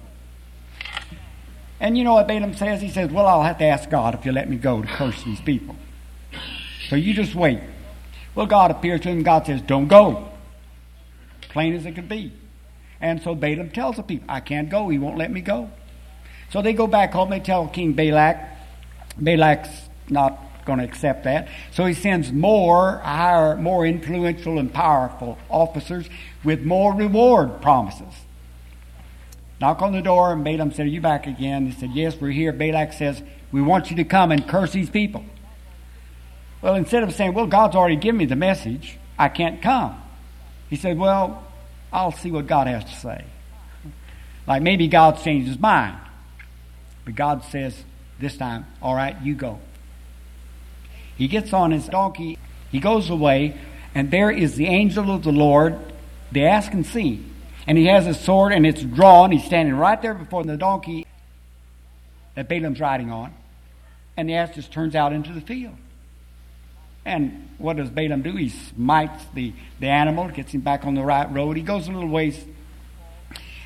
And 1.79 1.97
you 1.97 2.03
know 2.03 2.13
what 2.13 2.27
Balaam 2.27 2.53
says? 2.53 2.81
He 2.81 2.89
says, 2.89 3.11
Well, 3.11 3.25
I'll 3.25 3.43
have 3.43 3.57
to 3.59 3.65
ask 3.65 3.89
God 3.89 4.15
if 4.15 4.25
you 4.25 4.31
let 4.31 4.49
me 4.49 4.57
go 4.57 4.81
to 4.81 4.87
curse 4.87 5.23
these 5.23 5.41
people. 5.41 5.75
So 6.89 6.95
you 6.95 7.13
just 7.13 7.35
wait. 7.35 7.59
Well, 8.33 8.45
God 8.45 8.71
appears 8.71 9.01
to 9.01 9.09
him. 9.09 9.23
God 9.23 9.45
says, 9.45 9.61
Don't 9.61 9.87
go. 9.87 10.29
Plain 11.49 11.73
as 11.73 11.85
it 11.85 11.93
could 11.93 12.09
be. 12.09 12.31
And 13.01 13.21
so 13.21 13.35
Balaam 13.35 13.71
tells 13.71 13.97
the 13.97 14.03
people, 14.03 14.27
I 14.29 14.39
can't 14.39 14.69
go. 14.69 14.89
He 14.89 14.97
won't 14.97 15.17
let 15.17 15.31
me 15.31 15.41
go. 15.41 15.69
So 16.51 16.61
they 16.61 16.73
go 16.73 16.87
back 16.87 17.11
home. 17.11 17.29
They 17.29 17.39
tell 17.39 17.67
King 17.67 17.93
Balak, 17.93 18.37
Balak's 19.17 19.89
not 20.09 20.39
going 20.65 20.79
to 20.79 20.85
accept 20.85 21.23
that. 21.23 21.47
So 21.71 21.85
he 21.85 21.93
sends 21.93 22.31
more 22.31 22.97
higher, 22.97 23.55
more 23.55 23.85
influential 23.85 24.59
and 24.59 24.73
powerful 24.73 25.37
officers 25.49 26.09
with 26.43 26.63
more 26.63 26.93
reward 26.93 27.61
promises. 27.61 28.13
Knock 29.61 29.81
on 29.81 29.93
the 29.93 30.01
door, 30.01 30.33
and 30.33 30.43
Balaam 30.43 30.71
said, 30.71 30.87
Are 30.87 30.89
you 30.89 31.01
back 31.01 31.27
again? 31.27 31.67
He 31.67 31.79
said, 31.79 31.91
Yes, 31.93 32.15
we're 32.19 32.31
here. 32.31 32.51
Balak 32.51 32.93
says, 32.93 33.21
We 33.51 33.61
want 33.61 33.89
you 33.89 33.95
to 33.97 34.03
come 34.03 34.31
and 34.31 34.47
curse 34.47 34.73
these 34.73 34.89
people. 34.89 35.23
Well, 36.61 36.75
instead 36.75 37.03
of 37.03 37.13
saying, 37.13 37.33
Well, 37.33 37.47
God's 37.47 37.75
already 37.75 37.95
given 37.95 38.17
me 38.17 38.25
the 38.25 38.35
message, 38.35 38.97
I 39.17 39.29
can't 39.29 39.61
come. 39.61 40.01
He 40.69 40.75
said, 40.75 40.97
Well, 40.97 41.43
I'll 41.93 42.11
see 42.11 42.31
what 42.31 42.47
God 42.47 42.67
has 42.67 42.83
to 42.83 42.95
say. 42.95 43.25
Like 44.47 44.61
maybe 44.61 44.87
God's 44.87 45.23
changed 45.23 45.47
his 45.47 45.59
mind. 45.59 45.97
But 47.05 47.15
God 47.15 47.43
says, 47.45 47.83
this 48.19 48.37
time, 48.37 48.65
all 48.81 48.95
right, 48.95 49.15
you 49.21 49.35
go. 49.35 49.59
He 51.17 51.27
gets 51.27 51.53
on 51.53 51.71
his 51.71 51.87
donkey, 51.87 52.37
he 52.71 52.79
goes 52.79 53.09
away, 53.09 53.57
and 53.93 54.11
there 54.11 54.29
is 54.29 54.55
the 54.55 54.67
angel 54.67 55.09
of 55.09 55.23
the 55.23 55.31
Lord. 55.31 55.79
They 56.31 56.43
ask 56.43 56.73
and 56.73 56.85
see. 56.85 57.25
And 57.65 57.77
he 57.77 57.85
has 57.85 58.05
his 58.05 58.19
sword 58.19 58.51
and 58.51 58.65
it's 58.65 58.83
drawn. 58.83 59.31
He's 59.31 59.45
standing 59.45 59.75
right 59.75 59.99
there 60.01 60.13
before 60.13 60.43
the 60.43 60.57
donkey 60.57 61.07
that 62.35 62.47
Balaam's 62.47 62.79
riding 62.79 63.11
on. 63.11 63.33
And 64.17 64.29
the 64.29 64.35
ass 64.35 64.53
just 64.53 64.71
turns 64.71 64.95
out 64.95 65.13
into 65.13 65.31
the 65.31 65.41
field. 65.41 65.75
And 67.05 67.49
what 67.57 67.77
does 67.77 67.89
Balaam 67.89 68.21
do? 68.21 68.35
He 68.35 68.49
smites 68.49 69.23
the, 69.33 69.53
the 69.79 69.87
animal, 69.87 70.27
gets 70.29 70.51
him 70.51 70.61
back 70.61 70.85
on 70.85 70.95
the 70.95 71.03
right 71.03 71.31
road. 71.31 71.55
He 71.55 71.63
goes 71.63 71.87
a 71.87 71.91
little 71.91 72.09
ways 72.09 72.43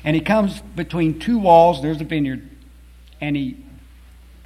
and 0.04 0.14
he 0.14 0.22
comes 0.22 0.60
between 0.76 1.18
two 1.18 1.38
walls. 1.38 1.82
There's 1.82 2.00
a 2.00 2.04
vineyard. 2.04 2.48
And 3.20 3.36
he 3.36 3.56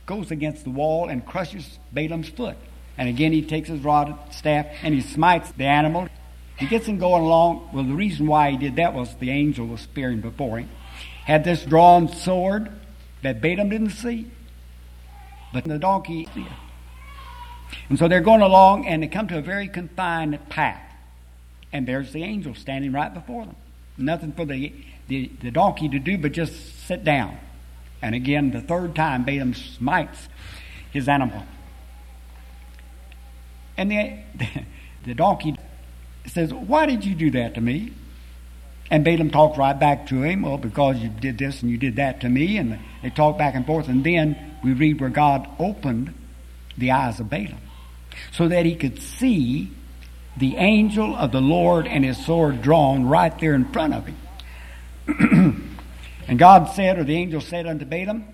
goes 0.07 0.31
against 0.31 0.65
the 0.65 0.71
wall 0.71 1.09
and 1.09 1.25
crushes 1.25 1.79
Balaam's 1.93 2.29
foot. 2.29 2.57
And 2.97 3.09
again, 3.09 3.33
he 3.33 3.43
takes 3.43 3.69
his 3.69 3.81
rod 3.81 4.17
staff 4.31 4.67
and 4.83 4.95
he 4.95 5.01
smites 5.01 5.51
the 5.53 5.65
animal. 5.65 6.09
He 6.57 6.67
gets 6.67 6.87
him 6.87 6.99
going 6.99 7.23
along. 7.23 7.71
Well, 7.73 7.85
the 7.85 7.95
reason 7.95 8.27
why 8.27 8.53
he 8.53 8.57
did 8.57 8.77
that 8.77 8.95
was 8.95 9.15
the 9.17 9.31
angel 9.31 9.67
was 9.67 9.81
spearing 9.81 10.21
before 10.21 10.59
him. 10.59 10.69
Had 11.25 11.43
this 11.43 11.65
drawn 11.65 12.09
sword 12.09 12.71
that 13.23 13.41
Balaam 13.41 13.71
didn't 13.71 13.91
see, 13.91 14.31
but 15.53 15.65
the 15.65 15.79
donkey 15.79 16.29
did. 16.35 16.47
And 17.89 17.99
so 17.99 18.07
they're 18.07 18.21
going 18.21 18.43
along 18.43 18.87
and 18.87 19.03
they 19.03 19.09
come 19.09 19.27
to 19.29 19.39
a 19.39 19.43
very 19.43 19.69
confined 19.69 20.39
path. 20.49 20.81
And 21.73 21.89
there's 21.89 22.13
the 22.13 22.23
angel 22.23 22.55
standing 22.55 22.93
right 22.93 23.13
before 23.13 23.47
them. 23.47 23.57
Nothing 23.97 24.33
for 24.33 24.45
the, 24.45 24.73
the, 25.09 25.31
the 25.43 25.51
donkey 25.51 25.89
to 25.89 25.99
do 25.99 26.19
but 26.19 26.33
just 26.33 26.87
sit 26.87 27.03
down. 27.03 27.39
And 28.01 28.15
again, 28.15 28.51
the 28.51 28.61
third 28.61 28.95
time, 28.95 29.25
Balaam 29.25 29.55
smites 29.55 30.29
his 30.93 31.09
animal. 31.09 31.45
And 33.76 33.90
the, 33.90 34.19
the 35.04 35.14
donkey 35.14 35.57
says, 36.26 36.52
Why 36.52 36.87
did 36.87 37.04
you 37.04 37.14
do 37.14 37.31
that 37.33 37.54
to 37.54 37.61
me? 37.61 37.93
And 38.90 39.04
Balaam 39.04 39.31
talks 39.31 39.57
right 39.57 39.78
back 39.78 40.09
to 40.09 40.23
him, 40.23 40.43
Well, 40.43 40.59
because 40.59 40.99
you 40.99 41.09
did 41.09 41.38
this 41.38 41.62
and 41.62 41.71
you 41.71 41.78
did 41.78 41.97
that 41.97 42.21
to 42.21 42.28
me. 42.28 42.59
And 42.59 42.78
they 43.02 43.11
talk 43.11 43.38
back 43.38 43.54
and 43.54 43.66
forth. 43.66 43.88
And 43.88 44.04
then 44.04 44.57
we 44.62 44.73
read 44.73 45.00
where 45.00 45.11
God 45.11 45.49
opened 45.59 46.14
the 46.76 46.90
eyes 46.90 47.21
of 47.21 47.31
Balaam 47.31 47.61
so 48.33 48.49
that 48.49 48.66
he 48.66 48.76
could 48.76 49.00
see 49.00 49.71
the 50.37 50.57
angel 50.57 51.14
of 51.14 51.33
the 51.33 51.40
Lord 51.40 51.87
and 51.87 52.04
his 52.04 52.25
sword 52.25 52.62
drawn 52.62 53.07
right 53.07 53.37
there 53.38 53.54
in 53.54 53.71
front 53.73 53.95
of 53.95 54.07
him. 54.07 55.61
And 56.26 56.38
God 56.38 56.71
said, 56.75 56.99
or 56.99 57.04
the 57.04 57.16
angel 57.16 57.40
said 57.40 57.66
unto 57.66 57.85
Balaam, 57.85 58.25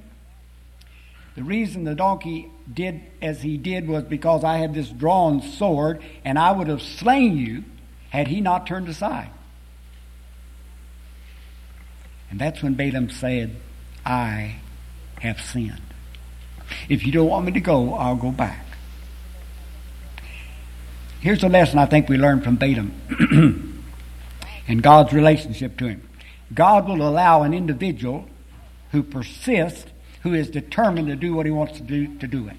the 1.36 1.42
reason 1.42 1.84
the 1.84 1.94
donkey 1.94 2.50
did 2.72 3.00
as 3.22 3.42
he 3.42 3.56
did 3.56 3.88
was 3.88 4.04
because 4.04 4.44
I 4.44 4.58
had 4.58 4.74
this 4.74 4.88
drawn 4.88 5.42
sword, 5.42 6.02
and 6.24 6.38
I 6.38 6.52
would 6.52 6.68
have 6.68 6.82
slain 6.82 7.36
you 7.36 7.64
had 8.10 8.28
he 8.28 8.40
not 8.40 8.66
turned 8.66 8.88
aside. 8.88 9.30
And 12.30 12.40
that's 12.40 12.62
when 12.62 12.74
Balaam 12.74 13.10
said, 13.10 13.56
I 14.04 14.56
have 15.20 15.40
sinned. 15.40 15.80
If 16.88 17.04
you 17.04 17.12
don't 17.12 17.28
want 17.28 17.46
me 17.46 17.52
to 17.52 17.60
go, 17.60 17.94
I'll 17.94 18.16
go 18.16 18.30
back. 18.30 18.64
Here's 21.20 21.42
a 21.42 21.48
lesson 21.48 21.78
I 21.78 21.86
think 21.86 22.08
we 22.08 22.16
learned 22.16 22.44
from 22.44 22.56
Balaam 22.56 22.94
and 24.68 24.82
God's 24.82 25.12
relationship 25.12 25.76
to 25.78 25.88
him. 25.88 26.08
God 26.54 26.88
will 26.88 27.06
allow 27.06 27.42
an 27.42 27.52
individual 27.52 28.26
who 28.92 29.02
persists, 29.02 29.89
who 30.20 30.34
is 30.34 30.50
determined 30.50 31.08
to 31.08 31.16
do 31.16 31.34
what 31.34 31.46
he 31.46 31.52
wants 31.52 31.78
to 31.78 31.82
do, 31.82 32.18
to 32.18 32.26
do 32.26 32.48
it. 32.48 32.56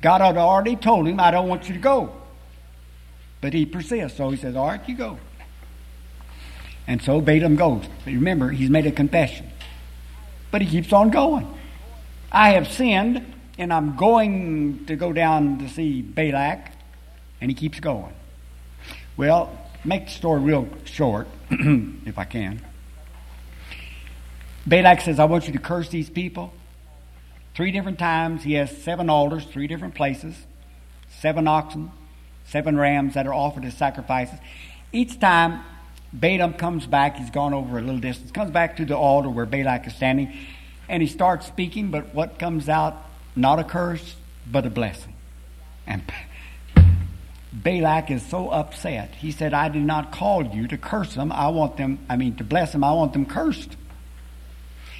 God 0.00 0.20
had 0.20 0.36
already 0.36 0.76
told 0.76 1.06
him, 1.06 1.18
I 1.18 1.30
don't 1.30 1.48
want 1.48 1.68
you 1.68 1.74
to 1.74 1.80
go. 1.80 2.12
But 3.40 3.52
he 3.52 3.66
persists, 3.66 4.16
so 4.16 4.30
he 4.30 4.36
says, 4.36 4.56
All 4.56 4.66
right, 4.66 4.88
you 4.88 4.96
go. 4.96 5.18
And 6.86 7.00
so 7.02 7.20
Balaam 7.20 7.56
goes. 7.56 7.84
But 8.04 8.12
remember, 8.12 8.50
he's 8.50 8.70
made 8.70 8.86
a 8.86 8.92
confession. 8.92 9.50
But 10.50 10.62
he 10.62 10.68
keeps 10.68 10.92
on 10.92 11.10
going. 11.10 11.46
I 12.30 12.50
have 12.50 12.68
sinned, 12.68 13.34
and 13.58 13.72
I'm 13.72 13.96
going 13.96 14.86
to 14.86 14.96
go 14.96 15.12
down 15.12 15.58
to 15.58 15.68
see 15.68 16.02
Balak, 16.02 16.72
and 17.40 17.50
he 17.50 17.54
keeps 17.54 17.80
going. 17.80 18.12
Well, 19.16 19.56
make 19.84 20.06
the 20.06 20.12
story 20.12 20.40
real 20.40 20.68
short, 20.84 21.28
if 21.50 22.18
I 22.18 22.24
can. 22.24 22.60
Balak 24.66 25.02
says, 25.02 25.18
I 25.18 25.24
want 25.24 25.46
you 25.46 25.52
to 25.52 25.58
curse 25.58 25.88
these 25.88 26.08
people. 26.08 26.52
Three 27.54 27.70
different 27.70 27.98
times. 27.98 28.42
He 28.42 28.54
has 28.54 28.76
seven 28.82 29.10
altars, 29.10 29.44
three 29.44 29.66
different 29.66 29.94
places, 29.94 30.34
seven 31.20 31.46
oxen, 31.46 31.92
seven 32.46 32.76
rams 32.76 33.14
that 33.14 33.26
are 33.26 33.34
offered 33.34 33.64
as 33.64 33.74
sacrifices. 33.74 34.38
Each 34.92 35.18
time 35.18 35.60
Balaam 36.12 36.54
comes 36.54 36.86
back, 36.86 37.16
he's 37.16 37.30
gone 37.30 37.52
over 37.52 37.78
a 37.78 37.80
little 37.80 38.00
distance, 38.00 38.30
comes 38.30 38.50
back 38.50 38.76
to 38.76 38.84
the 38.84 38.96
altar 38.96 39.28
where 39.28 39.46
Balak 39.46 39.86
is 39.86 39.94
standing, 39.94 40.32
and 40.88 41.02
he 41.02 41.08
starts 41.08 41.46
speaking, 41.46 41.90
but 41.90 42.14
what 42.14 42.38
comes 42.38 42.68
out? 42.68 42.96
Not 43.34 43.58
a 43.58 43.64
curse, 43.64 44.14
but 44.50 44.64
a 44.64 44.70
blessing. 44.70 45.12
And 45.86 46.02
Balak 47.52 48.10
is 48.10 48.24
so 48.24 48.48
upset. 48.50 49.14
He 49.16 49.32
said, 49.32 49.52
I 49.52 49.68
did 49.68 49.82
not 49.82 50.12
call 50.12 50.44
you 50.44 50.68
to 50.68 50.78
curse 50.78 51.14
them. 51.14 51.32
I 51.32 51.48
want 51.48 51.76
them, 51.76 51.98
I 52.08 52.16
mean, 52.16 52.36
to 52.36 52.44
bless 52.44 52.72
them. 52.72 52.84
I 52.84 52.92
want 52.92 53.12
them 53.12 53.26
cursed. 53.26 53.76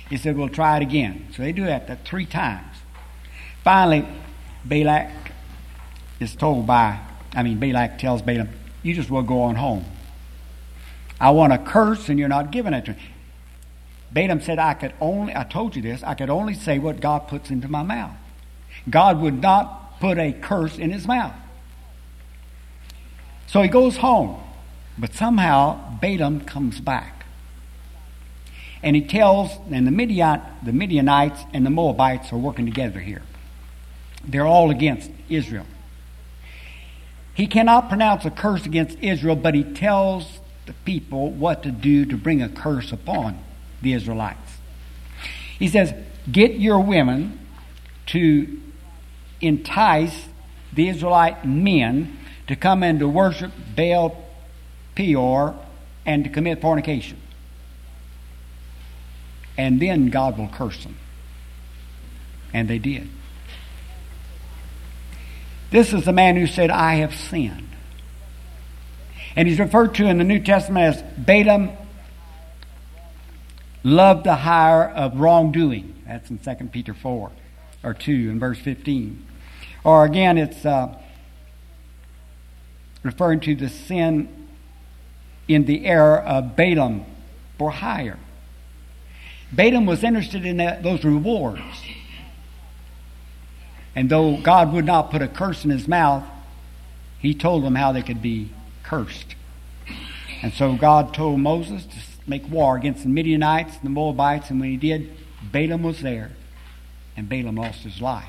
He 0.09 0.17
said, 0.17 0.37
We'll 0.37 0.49
try 0.49 0.77
it 0.77 0.83
again. 0.83 1.29
So 1.35 1.43
they 1.43 1.53
do 1.53 1.65
that, 1.65 1.87
that 1.89 2.05
three 2.05 2.27
times. 2.27 2.77
Finally, 3.63 4.07
Balak 4.65 5.11
is 6.21 6.35
told 6.35 6.67
by, 6.67 7.01
I 7.35 7.43
mean, 7.43 7.59
Balak 7.59 7.99
tells 7.99 8.23
Balaam, 8.23 8.49
You 8.83 8.95
just 8.95 9.11
will 9.11 9.23
go 9.23 9.43
on 9.43 9.57
home. 9.57 9.85
I 11.21 11.31
want 11.31 11.53
a 11.53 11.59
curse, 11.59 12.09
and 12.09 12.19
you're 12.19 12.29
not 12.29 12.51
giving 12.51 12.75
it 12.75 12.85
to 12.87 12.93
me. 12.93 12.99
Balaam 14.13 14.41
said, 14.41 14.59
I 14.59 14.75
could 14.75 14.93
only, 15.01 15.35
I 15.35 15.45
told 15.45 15.75
you 15.75 15.83
this, 15.83 16.03
I 16.03 16.15
could 16.15 16.31
only 16.31 16.55
say 16.55 16.79
what 16.79 17.01
God 17.01 17.27
puts 17.29 17.51
into 17.51 17.69
my 17.69 17.83
mouth. 17.83 18.17
God 18.89 19.21
would 19.21 19.41
not 19.41 20.01
put 20.01 20.19
a 20.19 20.33
curse 20.33 20.79
in 20.79 20.91
his 20.91 21.07
mouth. 21.07 21.35
So 23.47 23.63
he 23.63 23.69
goes 23.69 23.97
home. 23.97 24.41
But 24.97 25.15
somehow 25.15 25.99
Balaam 26.01 26.41
comes 26.41 26.81
back. 26.81 27.14
And 28.85 28.95
he 28.95 29.01
tells, 29.01 29.51
and 29.71 29.87
the, 29.87 29.91
Midian, 29.91 30.43
the 30.63 30.73
Midianites 30.73 31.41
and 31.55 31.65
the 31.65 31.71
Moabites 31.71 32.31
are 32.35 32.37
working 32.37 32.67
together 32.67 33.01
here. 33.01 33.23
They're 34.23 34.47
all 34.47 34.71
against 34.71 35.11
Israel. 35.31 35.65
He 37.33 37.47
cannot 37.47 37.89
pronounce 37.89 38.27
a 38.27 38.31
curse 38.31 38.67
against 38.67 38.99
Israel, 39.01 39.37
but 39.37 39.55
he 39.55 39.65
tells 39.65 40.41
the 40.67 40.75
people 40.85 41.31
what 41.31 41.63
to 41.63 41.71
do 41.71 42.05
to 42.05 42.17
bring 42.19 42.43
a 42.43 42.49
curse 42.51 42.93
upon 42.93 43.39
the 43.81 43.95
Israelites. 43.95 44.59
He 45.59 45.69
says, 45.69 45.95
Get 46.31 46.57
your 46.57 46.79
women 46.79 47.39
to 48.09 48.61
entice 49.41 50.29
the 50.75 50.91
Israelite 50.91 51.47
men 51.47 52.19
to 52.49 52.55
come 52.55 52.83
and 52.83 52.99
to 52.99 53.09
worship 53.09 53.51
Baal 53.75 54.23
Peor 54.95 55.59
and 56.05 56.25
to 56.25 56.31
commit 56.31 56.61
fornication. 56.61 57.19
And 59.57 59.81
then 59.81 60.11
God 60.11 60.37
will 60.39 60.49
curse 60.49 60.83
them. 60.83 60.97
And 62.53 62.69
they 62.69 62.79
did. 62.79 63.09
This 65.71 65.93
is 65.93 66.05
the 66.05 66.13
man 66.13 66.37
who 66.37 66.47
said, 66.47 66.71
I 66.71 66.97
have 66.97 67.15
sinned. 67.15 67.71
And 69.37 69.49
he's 69.49 69.59
referred 69.59 69.95
to 69.97 70.07
in 70.07 70.19
the 70.19 70.25
New 70.25 70.39
Testament 70.41 70.97
as 70.97 71.03
Balaam 71.19 71.73
loved 73.83 74.25
the 74.25 74.37
hire 74.37 74.89
of 74.89 75.19
wrongdoing. 75.19 75.95
That's 76.07 76.31
in 76.31 76.39
2 76.39 76.67
Peter 76.67 76.95
4 76.95 77.33
or 77.83 77.95
2 77.95 78.13
in 78.13 78.39
verse 78.39 78.59
15. 78.59 79.27
Or 79.83 80.05
again, 80.05 80.39
it's 80.39 80.65
uh, 80.65 80.97
referring 83.03 83.41
to 83.41 83.55
the 83.55 83.69
sin 83.69 84.29
in 85.47 85.67
the 85.67 85.85
error 85.85 86.19
of 86.19 86.57
Balaam 86.57 87.05
for 87.59 87.71
hire. 87.71 88.19
Balaam 89.55 89.87
was 89.87 90.03
interested 90.03 90.45
in 90.45 90.57
that, 90.59 90.83
those 90.83 91.05
rewards. 91.05 91.63
And 93.95 94.11
though 94.11 94.39
God 94.39 94.73
would 94.73 94.85
not 94.85 95.11
put 95.11 95.23
a 95.23 95.29
curse 95.29 95.65
in 95.65 95.71
his 95.71 95.87
mouth, 95.87 96.25
he 97.21 97.35
told 97.35 97.65
them 97.65 97.75
how 97.75 97.93
they 97.93 98.03
could 98.03 98.21
be 98.21 98.51
cursed. 98.83 99.35
And 100.43 100.53
so 100.53 100.75
God 100.75 101.15
told 101.15 101.41
Moses 101.41 101.85
to 101.87 101.97
make 102.27 102.49
war 102.51 102.77
against 102.77 103.03
the 103.05 103.09
Midianites 103.09 103.77
and 103.77 103.85
the 103.85 103.91
Moabites, 103.91 104.51
and 104.51 104.61
when 104.61 104.71
he 104.71 104.77
did, 104.77 105.11
Balaam 105.53 105.83
was 105.83 106.01
there, 106.01 106.33
and 107.17 107.29
Balaam 107.29 107.57
lost 107.57 107.83
his 107.83 108.01
life. 108.01 108.29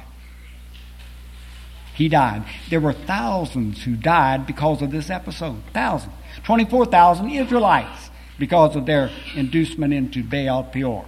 He 1.96 2.10
died. 2.10 2.44
There 2.70 2.82
were 2.82 2.94
thousands 2.94 3.84
who 3.84 3.96
died 3.96 4.46
because 4.46 4.82
of 4.82 4.92
this 4.92 5.10
episode. 5.10 5.64
Thousands. 5.74 6.14
24,000 6.44 7.30
Israelites 7.30 8.10
because 8.38 8.76
of 8.76 8.86
their 8.86 9.10
inducement 9.36 9.94
into 9.94 10.22
Baal 10.22 10.66
Peor. 10.66 11.06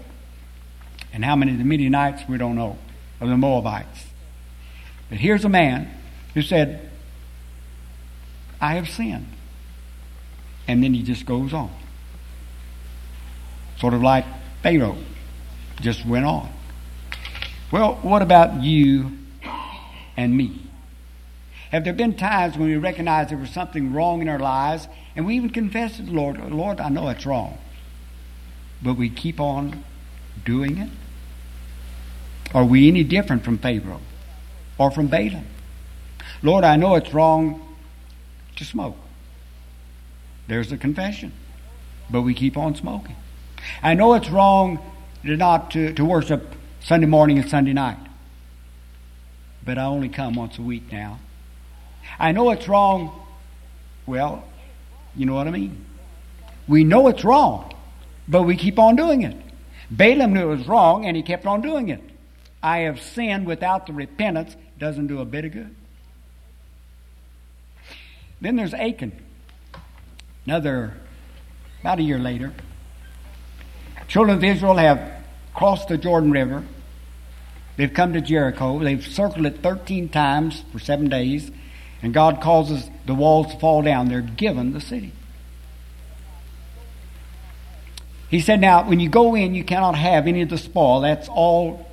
And 1.18 1.26
how 1.26 1.36
many 1.36 1.54
of 1.54 1.58
the 1.58 1.64
Midianites, 1.64 2.30
we 2.30 2.38
don't 2.38 2.56
know, 2.56 2.78
of 3.20 3.28
the 3.28 3.36
Moabites. 3.36 4.06
But 5.10 5.18
here's 5.18 5.44
a 5.44 5.50
man 5.50 5.90
who 6.36 6.44
said, 6.44 6.92
I 8.62 8.76
have 8.76 8.88
sinned. 8.88 9.26
And 10.68 10.84
then 10.84 10.94
he 10.94 11.02
just 11.02 11.26
goes 11.26 11.54
on. 11.54 11.72
Sort 13.80 13.96
of 13.96 14.04
like 14.04 14.26
Pharaoh 14.62 15.00
just 15.82 16.06
went 16.06 16.26
on. 16.26 16.54
Well, 17.72 17.96
what 18.04 18.22
about 18.22 18.62
you 18.62 19.18
and 20.16 20.38
me? 20.38 20.68
Have 21.72 21.84
there 21.84 21.94
been 21.94 22.16
times 22.16 22.60
when 22.60 22.70
we 22.70 22.76
recognize 22.76 23.30
there 23.30 23.40
was 23.40 23.50
something 23.50 23.92
wrong 23.92 24.22
in 24.22 24.30
our 24.30 24.38
lives 24.38 24.88
and 25.16 25.26
we 25.26 25.36
even 25.36 25.50
confess 25.50 25.98
to 25.98 26.04
the 26.04 26.12
Lord, 26.12 26.40
Lord, 26.52 26.80
I 26.80 26.90
know 26.90 27.10
it's 27.10 27.26
wrong. 27.26 27.58
But 28.84 28.98
we 28.98 29.10
keep 29.10 29.40
on 29.40 29.84
doing 30.46 30.78
it? 30.78 30.90
Are 32.54 32.66
we 32.66 32.88
any 32.88 33.04
different 33.04 33.44
from 33.44 33.58
Pharaoh 33.58 34.02
or 34.78 34.92
from 34.92 35.08
Balaam? 35.08 35.46
Lord, 36.42 36.64
I 36.64 36.76
know 36.76 36.96
it's 36.96 37.14
wrong 37.14 37.62
to 38.56 38.64
smoke. 38.64 38.98
There's 40.48 40.70
the 40.70 40.78
confession. 40.78 41.34
But 42.10 42.22
we 42.22 42.34
keep 42.34 42.58
on 42.58 42.76
smoking. 42.76 43.16
I 43.84 43.94
know 43.94 44.14
it's 44.14 44.30
wrong 44.30 44.80
to 45.26 45.36
not 45.36 45.72
to, 45.72 45.94
to 45.94 46.06
worship 46.06 46.56
Sunday 46.80 47.08
morning 47.08 47.38
and 47.38 47.50
Sunday 47.50 47.74
night. 47.74 47.98
But 49.66 49.78
I 49.78 49.84
only 49.84 50.08
come 50.08 50.36
once 50.36 50.58
a 50.58 50.62
week 50.62 50.92
now. 50.92 51.20
I 52.18 52.32
know 52.32 52.52
it's 52.52 52.68
wrong. 52.68 53.12
Well, 54.06 54.46
you 55.16 55.26
know 55.26 55.36
what 55.36 55.48
I 55.48 55.52
mean? 55.52 55.86
We 56.68 56.86
know 56.86 57.10
it's 57.10 57.26
wrong, 57.26 57.74
but 58.28 58.44
we 58.44 58.56
keep 58.56 58.80
on 58.80 58.96
doing 58.96 59.24
it. 59.24 59.36
Balaam 59.92 60.34
knew 60.34 60.52
it 60.52 60.58
was 60.58 60.68
wrong, 60.68 61.06
and 61.06 61.18
he 61.18 61.24
kept 61.24 61.46
on 61.46 61.62
doing 61.62 61.90
it. 61.90 62.02
I 62.68 62.80
have 62.80 63.02
sinned 63.02 63.48
without 63.48 63.88
the 63.88 63.94
repentance 63.94 64.56
doesn't 64.78 65.08
do 65.08 65.22
a 65.22 65.26
bit 65.26 65.46
of 65.46 65.54
good. 65.54 65.76
Then 68.42 68.58
there's 68.58 68.74
Achan. 68.74 69.14
Another, 70.46 70.94
about 71.80 72.00
a 72.00 72.04
year 72.04 72.20
later, 72.20 72.54
children 74.10 74.38
of 74.38 74.44
Israel 74.44 74.76
have 74.76 75.12
crossed 75.54 75.88
the 75.88 75.98
Jordan 75.98 76.32
River. 76.32 76.66
They've 77.78 77.94
come 77.94 78.14
to 78.14 78.22
Jericho. 78.22 78.80
They've 78.80 79.06
circled 79.06 79.46
it 79.46 79.60
13 79.64 80.10
times 80.10 80.64
for 80.74 80.80
seven 80.80 81.08
days 81.08 81.50
and 82.02 82.14
God 82.14 82.42
causes 82.42 82.90
the 83.06 83.16
walls 83.16 83.54
to 83.54 83.60
fall 83.60 83.82
down, 83.82 84.10
they're 84.10 84.22
given 84.22 84.74
the 84.74 84.82
city. 84.82 85.14
He 88.30 88.42
said, 88.42 88.60
Now, 88.60 88.88
when 88.88 89.00
you 89.00 89.10
go 89.10 89.36
in, 89.36 89.56
you 89.56 89.64
cannot 89.64 89.96
have 89.96 90.28
any 90.28 90.42
of 90.42 90.50
the 90.50 90.58
spoil. 90.58 91.02
That's 91.02 91.30
all 91.30 91.87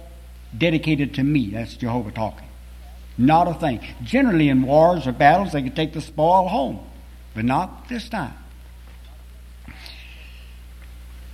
dedicated 0.56 1.14
to 1.14 1.22
me. 1.22 1.50
That's 1.50 1.76
Jehovah 1.76 2.12
talking. 2.12 2.48
Not 3.16 3.48
a 3.48 3.54
thing. 3.54 3.80
Generally, 4.02 4.48
in 4.48 4.62
wars 4.62 5.06
or 5.06 5.12
battles, 5.12 5.52
they 5.52 5.62
could 5.62 5.76
take 5.76 5.92
the 5.92 6.00
spoil 6.00 6.48
home, 6.48 6.80
but 7.34 7.44
not 7.44 7.88
this 7.88 8.08
time. 8.08 8.34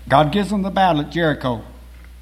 God 0.08 0.32
gives 0.32 0.50
them 0.50 0.62
the 0.62 0.70
battle 0.70 1.02
at 1.02 1.10
Jericho. 1.10 1.64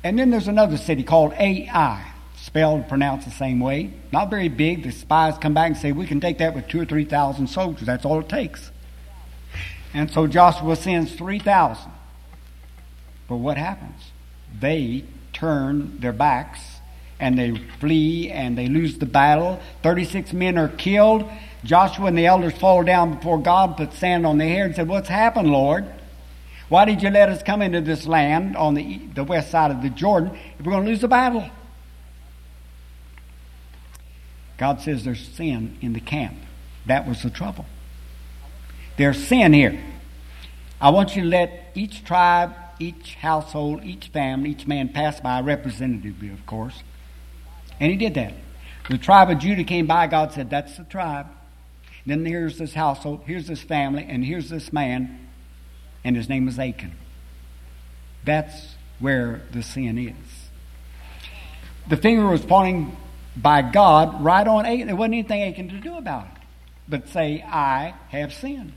And 0.05 0.19
then 0.19 0.31
there's 0.31 0.49
another 0.49 0.77
city 0.77 1.03
called 1.03 1.33
Ai 1.33 2.05
spelled, 2.37 2.89
pronounced 2.89 3.27
the 3.27 3.35
same 3.35 3.61
way. 3.61 3.93
Not 4.13 4.31
very 4.31 4.49
big. 4.49 4.83
The 4.83 4.93
spies 4.93 5.37
come 5.39 5.55
back 5.55 5.69
and 5.69 5.77
say, 5.77 5.93
We 5.93 6.07
can 6.07 6.21
take 6.21 6.39
that 6.39 6.55
with 6.55 6.69
two 6.69 6.81
or 6.81 6.85
three 6.85 7.05
thousand 7.05 7.49
soldiers. 7.49 7.87
That's 7.87 8.05
all 8.05 8.21
it 8.21 8.29
takes. 8.29 8.71
And 9.95 10.11
so 10.11 10.27
Joshua 10.27 10.77
sends 10.77 11.15
3,000. 11.15 11.91
But 13.27 13.37
what 13.37 13.57
happens? 13.57 14.11
They 14.59 15.05
turn 15.33 15.99
their 16.01 16.13
backs 16.13 16.78
and 17.21 17.39
they 17.39 17.57
flee 17.81 18.31
and 18.31 18.57
they 18.57 18.69
lose 18.69 18.99
the 18.99 19.07
battle. 19.07 19.61
36 19.83 20.33
men 20.33 20.57
are 20.59 20.69
killed. 20.69 21.29
Joshua 21.65 22.07
and 22.07 22.17
the 22.17 22.27
elders 22.27 22.57
fall 22.57 22.85
down 22.85 23.17
before 23.17 23.39
God, 23.39 23.77
put 23.77 23.93
sand 23.93 24.25
on 24.25 24.39
their 24.39 24.49
hair, 24.49 24.65
and 24.65 24.75
said, 24.75 24.89
What's 24.89 25.09
happened, 25.09 25.51
Lord? 25.51 25.87
Why 26.69 26.85
did 26.85 27.03
you 27.03 27.11
let 27.11 27.29
us 27.29 27.43
come 27.43 27.63
into 27.63 27.81
this 27.81 28.07
land 28.07 28.57
on 28.57 28.75
the, 28.75 28.99
the 29.15 29.25
west 29.25 29.51
side 29.51 29.71
of 29.71 29.83
the 29.83 29.89
Jordan 29.89 30.39
if 30.59 30.67
we're 30.67 30.73
going 30.73 30.85
to 30.85 30.91
lose 30.91 31.01
the 31.01 31.09
battle? 31.09 31.49
God 34.59 34.81
says 34.81 35.05
there's 35.05 35.27
sin 35.27 35.79
in 35.81 35.95
the 35.95 36.01
camp. 36.01 36.37
That 36.87 37.09
was 37.09 37.23
the 37.23 37.31
trouble. 37.31 37.65
There's 38.97 39.27
sin 39.27 39.53
here. 39.53 39.81
I 40.81 40.91
want 40.91 41.17
you 41.17 41.23
to 41.23 41.29
let 41.29 41.71
each 41.75 42.05
tribe, 42.05 42.55
each 42.79 43.15
household, 43.15 43.85
each 43.85 44.09
family, 44.09 44.51
each 44.51 44.67
man 44.67 44.89
pass 44.91 45.21
by, 45.21 45.41
representatively, 45.41 46.29
of 46.31 46.45
course. 46.45 46.83
And 47.81 47.91
he 47.91 47.97
did 47.97 48.15
that. 48.15 48.35
The 48.89 48.99
tribe 48.99 49.31
of 49.31 49.39
Judah 49.39 49.65
came 49.65 49.87
by, 49.87 50.07
God 50.07 50.33
said, 50.33 50.51
That's 50.51 50.77
the 50.77 50.85
tribe. 50.85 51.27
Then 52.07 52.25
here's 52.25 52.57
this 52.57 52.73
household, 52.73 53.23
here's 53.27 53.47
this 53.47 53.61
family, 53.61 54.07
and 54.09 54.25
here's 54.25 54.49
this 54.49 54.73
man, 54.73 55.29
and 56.05 56.17
his 56.17 56.29
name 56.29 56.47
was 56.47 56.59
Achan. 56.59 56.97
That's 58.25 58.77
where 58.99 59.43
the 59.53 59.63
sin 59.63 59.99
is. 59.99 60.15
The 61.89 61.99
finger 61.99 62.27
was 62.27 62.45
pointing 62.45 62.97
by 63.37 63.61
God 63.63 64.25
right 64.25 64.47
on 64.47 64.65
Achan. 64.65 64.87
There 64.87 64.97
wasn't 64.97 65.15
anything 65.15 65.43
Achan 65.43 65.69
to 65.69 65.81
do 65.81 65.99
about 65.99 66.27
it 66.27 66.39
but 66.89 67.09
say, 67.09 67.43
I 67.43 67.95
have 68.09 68.33
sinned. 68.33 68.73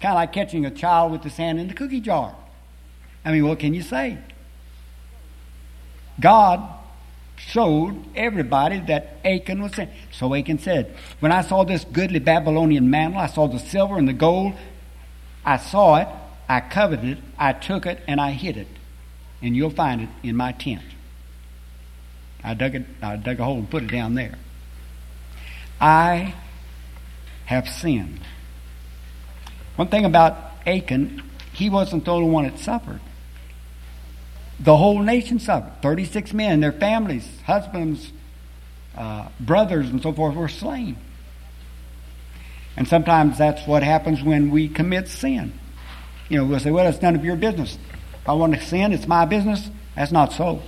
Kind 0.00 0.12
of 0.12 0.16
like 0.16 0.32
catching 0.32 0.66
a 0.66 0.70
child 0.70 1.12
with 1.12 1.22
his 1.22 1.36
hand 1.36 1.60
in 1.60 1.68
the 1.68 1.74
cookie 1.74 2.00
jar. 2.00 2.34
I 3.24 3.32
mean, 3.32 3.46
what 3.46 3.58
can 3.58 3.72
you 3.74 3.82
say? 3.82 4.18
God 6.20 6.68
showed 7.46 8.04
everybody 8.16 8.80
that 8.80 9.18
Achan 9.24 9.62
was 9.62 9.74
sin. 9.74 9.90
So 10.12 10.34
Achan 10.34 10.58
said, 10.58 10.94
When 11.20 11.32
I 11.32 11.42
saw 11.42 11.64
this 11.64 11.84
goodly 11.84 12.18
Babylonian 12.18 12.90
mantle, 12.90 13.20
I 13.20 13.26
saw 13.26 13.46
the 13.46 13.58
silver 13.58 13.98
and 13.98 14.08
the 14.08 14.12
gold, 14.12 14.54
I 15.44 15.58
saw 15.58 15.96
it, 15.96 16.08
I 16.48 16.60
coveted 16.60 17.18
it, 17.18 17.18
I 17.38 17.52
took 17.52 17.86
it, 17.86 18.00
and 18.08 18.20
I 18.20 18.32
hid 18.32 18.56
it. 18.56 18.68
And 19.42 19.54
you'll 19.54 19.70
find 19.70 20.02
it 20.02 20.08
in 20.22 20.36
my 20.36 20.52
tent. 20.52 20.82
I 22.42 22.54
dug 22.54 22.74
it, 22.74 22.86
I 23.02 23.16
dug 23.16 23.40
a 23.40 23.44
hole 23.44 23.58
and 23.58 23.70
put 23.70 23.82
it 23.82 23.90
down 23.90 24.14
there. 24.14 24.38
I 25.80 26.34
have 27.46 27.68
sinned. 27.68 28.20
One 29.76 29.88
thing 29.88 30.04
about 30.04 30.36
Achan, 30.66 31.22
he 31.52 31.68
wasn't 31.68 32.04
the 32.04 32.12
only 32.12 32.30
one 32.30 32.44
that 32.44 32.58
suffered. 32.58 33.00
The 34.60 34.76
whole 34.76 35.00
nation 35.00 35.38
suffered. 35.38 35.72
36 35.82 36.32
men, 36.32 36.60
their 36.60 36.72
families, 36.72 37.28
husbands, 37.44 38.12
uh, 38.96 39.28
brothers, 39.40 39.90
and 39.90 40.00
so 40.02 40.12
forth 40.12 40.36
were 40.36 40.48
slain. 40.48 40.96
And 42.76 42.88
sometimes 42.88 43.38
that's 43.38 43.66
what 43.66 43.82
happens 43.82 44.22
when 44.22 44.50
we 44.50 44.68
commit 44.68 45.08
sin. 45.08 45.52
You 46.28 46.38
know, 46.38 46.44
we'll 46.44 46.60
say, 46.60 46.70
well, 46.70 46.86
it's 46.86 47.02
none 47.02 47.14
of 47.14 47.24
your 47.24 47.36
business. 47.36 47.78
If 48.22 48.28
I 48.28 48.32
want 48.32 48.54
to 48.54 48.60
sin, 48.60 48.92
it's 48.92 49.06
my 49.06 49.24
business. 49.24 49.70
That's 49.94 50.12
not 50.12 50.32
so. 50.32 50.62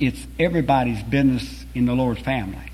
It's 0.00 0.26
everybody's 0.38 1.02
business 1.02 1.64
in 1.74 1.86
the 1.86 1.94
Lord's 1.94 2.20
family. 2.20 2.72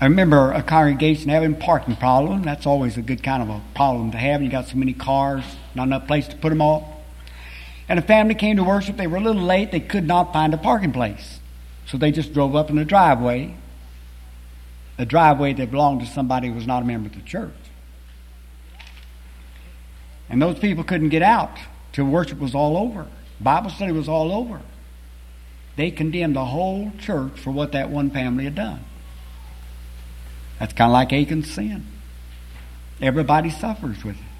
I 0.00 0.06
remember 0.06 0.52
a 0.52 0.62
congregation 0.62 1.30
having 1.30 1.54
parking 1.54 1.96
problem. 1.96 2.42
That's 2.42 2.66
always 2.66 2.96
a 2.96 3.02
good 3.02 3.22
kind 3.22 3.42
of 3.42 3.48
a 3.48 3.62
problem 3.74 4.10
to 4.12 4.18
have. 4.18 4.42
You 4.42 4.50
got 4.50 4.66
so 4.66 4.76
many 4.76 4.92
cars, 4.92 5.44
not 5.74 5.84
enough 5.84 6.06
place 6.06 6.26
to 6.28 6.36
put 6.36 6.48
them 6.48 6.60
all. 6.60 6.93
And 7.88 7.98
a 7.98 8.02
family 8.02 8.34
came 8.34 8.56
to 8.56 8.64
worship. 8.64 8.96
They 8.96 9.06
were 9.06 9.18
a 9.18 9.20
little 9.20 9.42
late. 9.42 9.70
They 9.70 9.80
could 9.80 10.06
not 10.06 10.32
find 10.32 10.54
a 10.54 10.58
parking 10.58 10.92
place. 10.92 11.40
So 11.86 11.98
they 11.98 12.10
just 12.10 12.32
drove 12.32 12.56
up 12.56 12.70
in 12.70 12.76
the 12.76 12.84
driveway, 12.84 13.56
a 14.96 15.04
driveway 15.04 15.52
that 15.54 15.70
belonged 15.70 16.00
to 16.00 16.06
somebody 16.06 16.48
who 16.48 16.54
was 16.54 16.66
not 16.66 16.82
a 16.82 16.86
member 16.86 17.08
of 17.08 17.14
the 17.14 17.20
church. 17.22 17.52
And 20.30 20.40
those 20.40 20.58
people 20.58 20.82
couldn't 20.82 21.10
get 21.10 21.22
out 21.22 21.58
till 21.92 22.06
worship 22.06 22.38
was 22.38 22.54
all 22.54 22.76
over. 22.76 23.06
Bible 23.40 23.70
study 23.70 23.92
was 23.92 24.08
all 24.08 24.32
over. 24.32 24.62
They 25.76 25.90
condemned 25.90 26.36
the 26.36 26.44
whole 26.44 26.92
church 26.98 27.38
for 27.38 27.50
what 27.50 27.72
that 27.72 27.90
one 27.90 28.10
family 28.10 28.44
had 28.44 28.54
done. 28.54 28.84
That's 30.58 30.72
kind 30.72 30.88
of 30.88 30.92
like 30.92 31.12
Achan's 31.12 31.50
sin. 31.50 31.86
Everybody 33.00 33.50
suffers 33.50 34.04
with 34.04 34.16
it. 34.16 34.33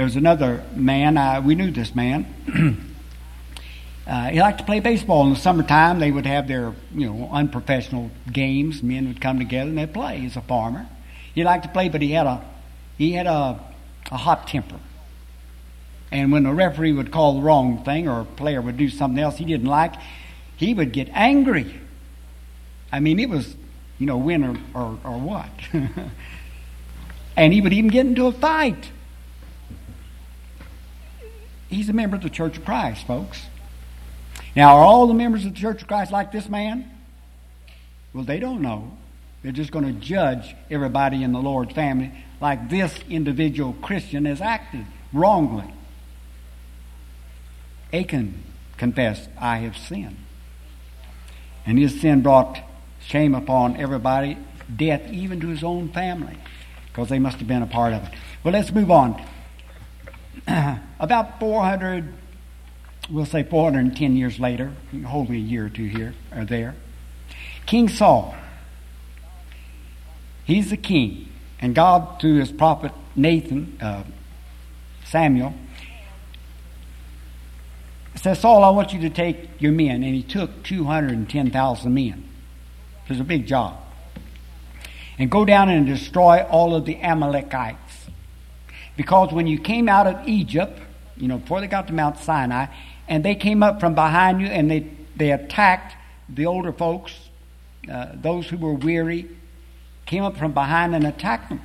There 0.00 0.06
was 0.06 0.16
another 0.16 0.64
man, 0.74 1.18
uh, 1.18 1.42
we 1.44 1.54
knew 1.54 1.70
this 1.70 1.94
man. 1.94 2.24
uh, 4.06 4.28
he 4.30 4.40
liked 4.40 4.56
to 4.56 4.64
play 4.64 4.80
baseball 4.80 5.26
in 5.26 5.34
the 5.34 5.38
summertime. 5.38 5.98
They 5.98 6.10
would 6.10 6.24
have 6.24 6.48
their, 6.48 6.72
you 6.94 7.06
know, 7.06 7.28
unprofessional 7.30 8.10
games. 8.32 8.82
Men 8.82 9.08
would 9.08 9.20
come 9.20 9.38
together 9.38 9.68
and 9.68 9.76
they'd 9.76 9.92
play. 9.92 10.20
He's 10.20 10.36
a 10.36 10.40
farmer. 10.40 10.86
He 11.34 11.44
liked 11.44 11.64
to 11.64 11.68
play, 11.68 11.90
but 11.90 12.00
he 12.00 12.12
had 12.12 12.26
a, 12.26 12.42
he 12.96 13.12
had 13.12 13.26
a, 13.26 13.60
a 14.10 14.16
hot 14.16 14.48
temper. 14.48 14.80
And 16.10 16.32
when 16.32 16.44
the 16.44 16.54
referee 16.54 16.94
would 16.94 17.12
call 17.12 17.34
the 17.34 17.42
wrong 17.42 17.84
thing 17.84 18.08
or 18.08 18.20
a 18.20 18.24
player 18.24 18.62
would 18.62 18.78
do 18.78 18.88
something 18.88 19.22
else 19.22 19.36
he 19.36 19.44
didn't 19.44 19.68
like, 19.68 19.96
he 20.56 20.72
would 20.72 20.92
get 20.92 21.10
angry. 21.12 21.78
I 22.90 23.00
mean, 23.00 23.18
it 23.18 23.28
was, 23.28 23.54
you 23.98 24.06
know, 24.06 24.16
win 24.16 24.44
or, 24.44 24.56
or, 24.72 24.98
or 25.04 25.18
what. 25.18 25.50
and 27.36 27.52
he 27.52 27.60
would 27.60 27.74
even 27.74 27.90
get 27.90 28.06
into 28.06 28.28
a 28.28 28.32
fight. 28.32 28.92
He's 31.70 31.88
a 31.88 31.92
member 31.92 32.16
of 32.16 32.22
the 32.22 32.30
Church 32.30 32.58
of 32.58 32.64
Christ, 32.64 33.06
folks. 33.06 33.46
Now, 34.56 34.76
are 34.76 34.84
all 34.84 35.06
the 35.06 35.14
members 35.14 35.46
of 35.46 35.54
the 35.54 35.60
Church 35.60 35.82
of 35.82 35.88
Christ 35.88 36.10
like 36.10 36.32
this 36.32 36.48
man? 36.48 36.90
Well, 38.12 38.24
they 38.24 38.40
don't 38.40 38.60
know. 38.60 38.98
They're 39.42 39.52
just 39.52 39.70
going 39.70 39.86
to 39.86 39.92
judge 39.92 40.56
everybody 40.68 41.22
in 41.22 41.32
the 41.32 41.38
Lord's 41.38 41.72
family 41.72 42.12
like 42.40 42.68
this 42.68 42.92
individual 43.08 43.74
Christian 43.74 44.24
has 44.24 44.40
acted 44.40 44.84
wrongly. 45.12 45.72
Achan 47.92 48.42
confessed, 48.76 49.30
I 49.38 49.58
have 49.58 49.76
sinned. 49.76 50.16
And 51.64 51.78
his 51.78 52.00
sin 52.00 52.20
brought 52.20 52.58
shame 53.00 53.34
upon 53.34 53.76
everybody, 53.76 54.36
death 54.74 55.08
even 55.12 55.40
to 55.40 55.46
his 55.46 55.62
own 55.62 55.90
family, 55.90 56.36
because 56.88 57.08
they 57.08 57.20
must 57.20 57.38
have 57.38 57.46
been 57.46 57.62
a 57.62 57.66
part 57.66 57.92
of 57.92 58.02
it. 58.02 58.14
Well, 58.42 58.52
let's 58.52 58.72
move 58.72 58.90
on. 58.90 59.24
About 60.46 61.40
400, 61.40 62.12
we'll 63.10 63.26
say 63.26 63.42
410 63.42 64.16
years 64.16 64.38
later, 64.38 64.72
hold 65.06 65.30
me 65.30 65.36
a 65.36 65.40
year 65.40 65.66
or 65.66 65.68
two 65.68 65.86
here 65.86 66.14
or 66.34 66.44
there, 66.44 66.74
King 67.66 67.88
Saul, 67.88 68.34
he's 70.44 70.70
the 70.70 70.76
king. 70.76 71.28
And 71.60 71.74
God, 71.74 72.20
through 72.20 72.38
his 72.38 72.50
prophet 72.50 72.92
Nathan, 73.14 73.76
uh, 73.80 74.04
Samuel, 75.04 75.54
says, 78.16 78.40
Saul, 78.40 78.64
I 78.64 78.70
want 78.70 78.92
you 78.92 79.00
to 79.02 79.10
take 79.10 79.48
your 79.58 79.72
men. 79.72 80.02
And 80.02 80.14
he 80.14 80.22
took 80.22 80.62
210,000 80.62 81.94
men. 81.94 82.28
It 83.04 83.10
was 83.10 83.20
a 83.20 83.24
big 83.24 83.46
job. 83.46 83.76
And 85.18 85.30
go 85.30 85.44
down 85.44 85.68
and 85.68 85.86
destroy 85.86 86.42
all 86.42 86.74
of 86.74 86.86
the 86.86 86.96
Amalekites. 86.96 87.89
Because 89.00 89.32
when 89.32 89.46
you 89.46 89.58
came 89.58 89.88
out 89.88 90.06
of 90.06 90.28
Egypt, 90.28 90.78
you 91.16 91.26
know, 91.26 91.38
before 91.38 91.62
they 91.62 91.66
got 91.68 91.86
to 91.86 91.94
Mount 91.94 92.18
Sinai, 92.18 92.66
and 93.08 93.24
they 93.24 93.34
came 93.34 93.62
up 93.62 93.80
from 93.80 93.94
behind 93.94 94.42
you 94.42 94.46
and 94.46 94.70
they, 94.70 94.90
they 95.16 95.32
attacked 95.32 95.96
the 96.28 96.44
older 96.44 96.70
folks, 96.70 97.14
uh, 97.90 98.08
those 98.12 98.46
who 98.48 98.58
were 98.58 98.74
weary, 98.74 99.26
came 100.04 100.22
up 100.22 100.36
from 100.36 100.52
behind 100.52 100.94
and 100.94 101.06
attacked 101.06 101.48
them. 101.48 101.62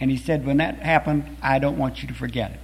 And 0.00 0.10
he 0.10 0.16
said, 0.16 0.44
When 0.44 0.56
that 0.56 0.80
happened, 0.80 1.36
I 1.40 1.60
don't 1.60 1.78
want 1.78 2.02
you 2.02 2.08
to 2.08 2.14
forget 2.14 2.50
it. 2.50 2.60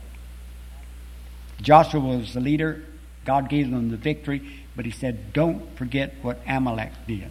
Joshua 1.62 2.01
was 2.01 2.35
the 2.35 2.40
leader. 2.40 2.83
God 3.25 3.49
gave 3.49 3.71
them 3.71 3.92
the 3.92 3.97
victory. 3.97 4.42
But 4.75 4.85
he 4.85 4.90
said, 4.90 5.33
don't 5.33 5.77
forget 5.79 6.14
what 6.23 6.40
Amalek 6.45 6.90
did. 7.07 7.31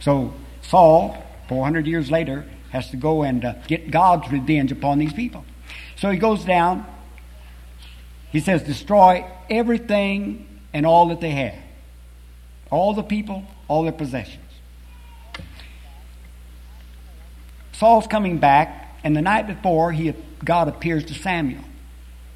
So 0.00 0.32
Saul, 0.62 1.22
400 1.50 1.86
years 1.86 2.10
later, 2.10 2.46
has 2.74 2.90
to 2.90 2.96
go 2.96 3.22
and 3.22 3.44
uh, 3.44 3.54
get 3.68 3.88
God's 3.88 4.30
revenge 4.32 4.72
upon 4.72 4.98
these 4.98 5.12
people. 5.12 5.44
So 5.94 6.10
he 6.10 6.18
goes 6.18 6.44
down. 6.44 6.84
He 8.32 8.40
says, 8.40 8.64
destroy 8.64 9.24
everything 9.48 10.60
and 10.72 10.84
all 10.84 11.06
that 11.08 11.20
they 11.20 11.30
have. 11.30 11.54
All 12.70 12.92
the 12.92 13.04
people, 13.04 13.44
all 13.68 13.84
their 13.84 13.92
possessions. 13.92 14.42
Saul's 17.72 18.08
coming 18.08 18.38
back, 18.38 18.98
and 19.04 19.16
the 19.16 19.22
night 19.22 19.46
before, 19.46 19.92
he, 19.92 20.12
God 20.44 20.66
appears 20.66 21.04
to 21.04 21.14
Samuel. 21.14 21.62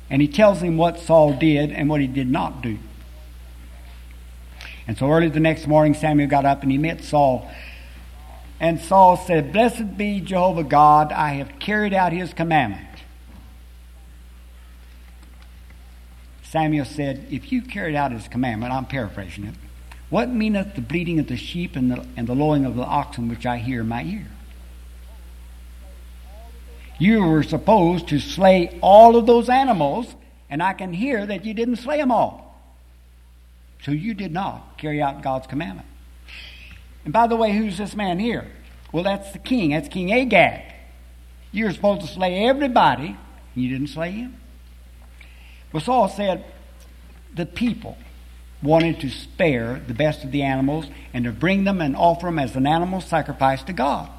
And 0.09 0.22
he 0.22 0.29
tells 0.29 0.61
him 0.61 0.77
what 0.77 1.01
Saul 1.01 1.33
did 1.33 1.72
and 1.72 1.88
what 1.88 2.01
he 2.01 2.07
did 2.07 2.31
not 2.31 2.62
do. 2.62 2.79
And 4.87 4.96
so 4.96 5.11
early 5.11 5.29
the 5.29 5.40
next 5.40 5.66
morning, 5.66 5.94
Samuel 5.94 6.29
got 6.29 6.46
up 6.46 6.62
and 6.62 6.70
he 6.70 6.79
met 6.79 7.03
Saul. 7.03 7.51
And 8.61 8.81
Saul 8.81 9.16
said, 9.16 9.53
Blessed 9.53 9.97
be 9.97 10.21
Jehovah 10.21 10.64
God, 10.64 11.12
I 11.12 11.35
have 11.35 11.59
carried 11.59 11.94
out 11.94 12.12
his 12.12 12.35
commandment. 12.35 12.85
Samuel 16.42 16.85
said, 16.85 17.27
If 17.31 17.53
you 17.53 17.62
carried 17.62 17.94
out 17.94 18.11
his 18.11 18.27
commandment, 18.27 18.73
I'm 18.73 18.87
paraphrasing 18.87 19.44
it, 19.44 19.55
what 20.11 20.31
meaneth 20.31 20.75
the 20.75 20.81
bleating 20.81 21.18
of 21.18 21.29
the 21.29 21.37
sheep 21.37 21.77
and 21.77 21.90
the, 21.90 22.07
and 22.16 22.27
the 22.27 22.35
lowing 22.35 22.64
of 22.64 22.75
the 22.75 22.83
oxen 22.83 23.29
which 23.29 23.44
I 23.47 23.59
hear 23.59 23.83
in 23.83 23.88
my 23.88 24.03
ear? 24.03 24.27
You 26.99 27.23
were 27.23 27.44
supposed 27.44 28.09
to 28.09 28.18
slay 28.18 28.79
all 28.83 29.16
of 29.16 29.27
those 29.27 29.49
animals, 29.49 30.16
and 30.51 30.62
I 30.62 30.73
can 30.73 30.92
hear 30.92 31.27
that 31.27 31.44
you 31.44 31.55
didn't 31.55 31.77
slay 31.77 31.99
them 31.99 32.11
all. 32.11 32.59
So 33.85 33.92
you 33.92 34.14
did 34.14 34.33
not 34.33 34.79
carry 34.79 35.01
out 35.01 35.23
God's 35.23 35.47
commandment. 35.47 35.87
And 37.05 37.13
by 37.13 37.27
the 37.27 37.37
way, 37.37 37.53
who's 37.53 37.79
this 37.79 37.95
man 37.95 38.19
here? 38.19 38.47
Well, 38.93 39.05
that's 39.05 39.33
the 39.33 39.39
king. 39.39 39.71
That's 39.71 39.89
King 39.89 40.13
Agag. 40.13 40.63
You're 41.53 41.73
supposed 41.73 42.03
to 42.03 42.07
slay 42.07 42.47
everybody. 42.47 43.17
You 43.55 43.69
didn't 43.69 43.89
slay 43.89 44.13
him. 44.13 44.37
Well, 45.73 45.83
Saul 45.83 46.09
said 46.09 46.45
the 47.35 47.47
people 47.47 47.97
wanted 48.63 49.01
to 49.01 49.09
spare 49.09 49.81
the 49.87 49.95
best 49.95 50.25
of 50.25 50.33
the 50.33 50.43
animals 50.43 50.87
and 51.15 51.25
to 51.25 51.33
bring 51.33 51.65
them 51.65 51.81
and 51.81 51.95
offer 51.95 52.27
them 52.27 52.39
as 52.39 52.57
an 52.57 52.67
animal 52.67 53.01
sacrifice 53.01 53.63
to 53.65 53.73
God. 53.73 54.11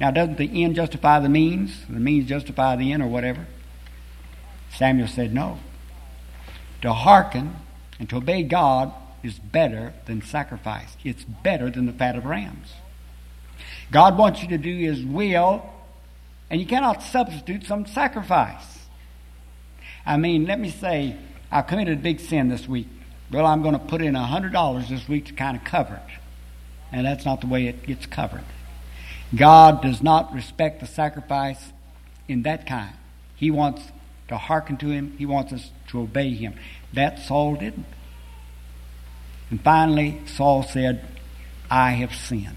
Now, 0.00 0.10
doesn't 0.10 0.38
the 0.38 0.64
end 0.64 0.76
justify 0.76 1.20
the 1.20 1.28
means? 1.28 1.84
The 1.88 2.00
means 2.00 2.28
justify 2.28 2.76
the 2.76 2.92
end 2.92 3.02
or 3.02 3.08
whatever? 3.08 3.46
Samuel 4.70 5.08
said 5.08 5.32
no. 5.32 5.58
To 6.82 6.92
hearken 6.92 7.56
and 7.98 8.08
to 8.10 8.16
obey 8.16 8.42
God 8.42 8.92
is 9.22 9.38
better 9.38 9.94
than 10.06 10.22
sacrifice. 10.22 10.96
It's 11.04 11.24
better 11.24 11.70
than 11.70 11.86
the 11.86 11.92
fat 11.92 12.16
of 12.16 12.24
rams. 12.24 12.72
God 13.90 14.18
wants 14.18 14.42
you 14.42 14.48
to 14.48 14.58
do 14.58 14.76
His 14.76 15.04
will, 15.04 15.68
and 16.50 16.60
you 16.60 16.66
cannot 16.66 17.02
substitute 17.02 17.64
some 17.64 17.86
sacrifice. 17.86 18.78
I 20.06 20.16
mean, 20.16 20.46
let 20.46 20.58
me 20.58 20.70
say, 20.70 21.16
I 21.50 21.62
committed 21.62 21.98
a 21.98 22.02
big 22.02 22.20
sin 22.20 22.48
this 22.48 22.68
week. 22.68 22.88
Well, 23.30 23.44
I'm 23.44 23.62
going 23.62 23.74
to 23.74 23.78
put 23.78 24.00
in 24.00 24.14
$100 24.14 24.88
this 24.88 25.08
week 25.08 25.26
to 25.26 25.32
kind 25.34 25.56
of 25.56 25.64
cover 25.64 25.94
it. 25.94 26.18
And 26.92 27.06
that's 27.06 27.24
not 27.24 27.42
the 27.42 27.46
way 27.46 27.66
it 27.66 27.82
gets 27.82 28.06
covered. 28.06 28.44
God 29.34 29.82
does 29.82 30.02
not 30.02 30.32
respect 30.32 30.80
the 30.80 30.86
sacrifice 30.86 31.72
in 32.26 32.42
that 32.42 32.66
kind. 32.66 32.94
He 33.36 33.50
wants 33.50 33.82
to 34.28 34.38
hearken 34.38 34.76
to 34.78 34.88
Him, 34.88 35.14
He 35.18 35.26
wants 35.26 35.52
us 35.52 35.70
to 35.88 36.00
obey 36.00 36.34
Him. 36.34 36.54
That 36.92 37.18
Saul 37.18 37.56
didn't. 37.56 37.86
And 39.50 39.62
finally, 39.62 40.20
Saul 40.26 40.62
said, 40.62 41.04
I 41.70 41.92
have 41.92 42.14
sinned. 42.14 42.54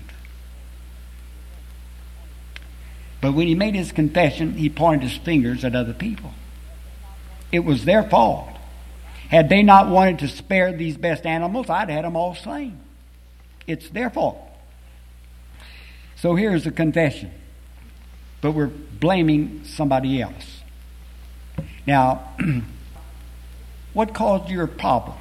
But 3.21 3.33
when 3.33 3.47
he 3.47 3.55
made 3.55 3.75
his 3.75 3.91
confession, 3.91 4.53
he 4.53 4.69
pointed 4.69 5.07
his 5.09 5.17
fingers 5.17 5.63
at 5.63 5.75
other 5.75 5.93
people. 5.93 6.33
It 7.51 7.59
was 7.59 7.85
their 7.85 8.03
fault. 8.03 8.49
Had 9.29 9.47
they 9.47 9.61
not 9.63 9.87
wanted 9.87 10.19
to 10.19 10.27
spare 10.27 10.73
these 10.73 10.97
best 10.97 11.25
animals, 11.25 11.69
I'd 11.69 11.89
had 11.89 12.03
them 12.03 12.15
all 12.15 12.35
slain. 12.35 12.79
It's 13.67 13.87
their 13.89 14.09
fault. 14.09 14.41
So 16.17 16.35
here's 16.35 16.63
the 16.63 16.71
confession. 16.71 17.31
But 18.41 18.51
we're 18.51 18.67
blaming 18.67 19.63
somebody 19.65 20.21
else. 20.21 20.61
Now, 21.85 22.35
what 23.93 24.13
caused 24.13 24.49
your 24.49 24.67
problem? 24.67 25.17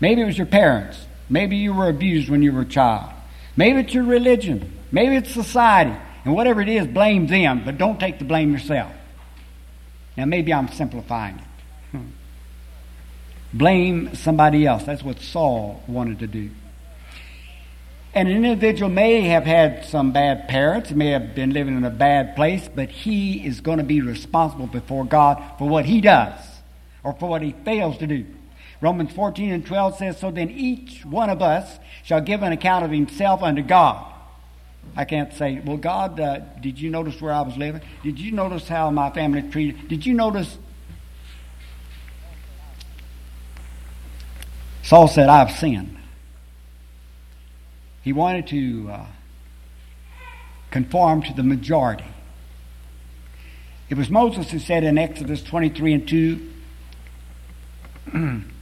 Maybe 0.00 0.22
it 0.22 0.26
was 0.26 0.38
your 0.38 0.46
parents. 0.46 1.06
Maybe 1.28 1.56
you 1.56 1.72
were 1.72 1.88
abused 1.88 2.28
when 2.28 2.42
you 2.42 2.52
were 2.52 2.62
a 2.62 2.66
child. 2.66 3.10
Maybe 3.56 3.80
it's 3.80 3.94
your 3.94 4.04
religion. 4.04 4.72
Maybe 4.90 5.16
it's 5.16 5.30
society. 5.30 5.96
And 6.24 6.34
whatever 6.34 6.60
it 6.60 6.68
is, 6.68 6.86
blame 6.86 7.26
them, 7.26 7.62
but 7.64 7.78
don't 7.78 8.00
take 8.00 8.18
the 8.18 8.24
blame 8.24 8.52
yourself. 8.52 8.92
Now, 10.16 10.24
maybe 10.24 10.52
I'm 10.52 10.68
simplifying 10.68 11.36
it. 11.36 12.00
Blame 13.52 14.16
somebody 14.16 14.66
else. 14.66 14.82
That's 14.82 15.02
what 15.02 15.20
Saul 15.20 15.82
wanted 15.86 16.18
to 16.18 16.26
do. 16.26 16.50
And 18.12 18.28
an 18.28 18.44
individual 18.44 18.90
may 18.90 19.22
have 19.22 19.44
had 19.44 19.84
some 19.84 20.12
bad 20.12 20.48
parents, 20.48 20.90
may 20.90 21.10
have 21.10 21.34
been 21.34 21.50
living 21.50 21.76
in 21.76 21.84
a 21.84 21.90
bad 21.90 22.36
place, 22.36 22.68
but 22.72 22.88
he 22.88 23.44
is 23.44 23.60
going 23.60 23.78
to 23.78 23.84
be 23.84 24.00
responsible 24.00 24.66
before 24.66 25.04
God 25.04 25.42
for 25.58 25.68
what 25.68 25.84
he 25.84 26.00
does 26.00 26.38
or 27.02 27.12
for 27.12 27.28
what 27.28 27.42
he 27.42 27.52
fails 27.64 27.98
to 27.98 28.06
do. 28.06 28.24
Romans 28.84 29.12
14 29.12 29.50
and 29.50 29.64
12 29.64 29.96
says, 29.96 30.18
So 30.18 30.30
then 30.30 30.50
each 30.50 31.06
one 31.06 31.30
of 31.30 31.40
us 31.40 31.78
shall 32.02 32.20
give 32.20 32.42
an 32.42 32.52
account 32.52 32.84
of 32.84 32.90
himself 32.90 33.42
unto 33.42 33.62
God. 33.62 34.12
I 34.94 35.06
can't 35.06 35.32
say, 35.32 35.62
Well, 35.64 35.78
God, 35.78 36.20
uh, 36.20 36.40
did 36.60 36.78
you 36.78 36.90
notice 36.90 37.18
where 37.18 37.32
I 37.32 37.40
was 37.40 37.56
living? 37.56 37.80
Did 38.02 38.18
you 38.18 38.30
notice 38.30 38.68
how 38.68 38.90
my 38.90 39.08
family 39.08 39.40
treated? 39.40 39.88
Did 39.88 40.04
you 40.04 40.12
notice? 40.12 40.58
Saul 44.82 45.08
said, 45.08 45.30
I've 45.30 45.52
sinned. 45.52 45.96
He 48.02 48.12
wanted 48.12 48.48
to 48.48 48.90
uh, 48.90 49.06
conform 50.70 51.22
to 51.22 51.32
the 51.32 51.42
majority. 51.42 52.04
It 53.88 53.96
was 53.96 54.10
Moses 54.10 54.50
who 54.50 54.58
said 54.58 54.84
in 54.84 54.98
Exodus 54.98 55.42
23 55.42 55.94
and 55.94 56.06
2, 56.06 56.50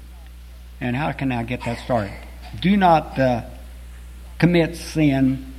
and 0.83 0.97
how 0.97 1.12
can 1.12 1.31
I 1.31 1.45
get 1.45 1.64
that 1.64 1.79
started? 1.79 2.12
Do 2.61 2.77
not 2.77 3.16
uh, 3.16 3.45
commit 4.38 4.77
sin. 4.77 5.55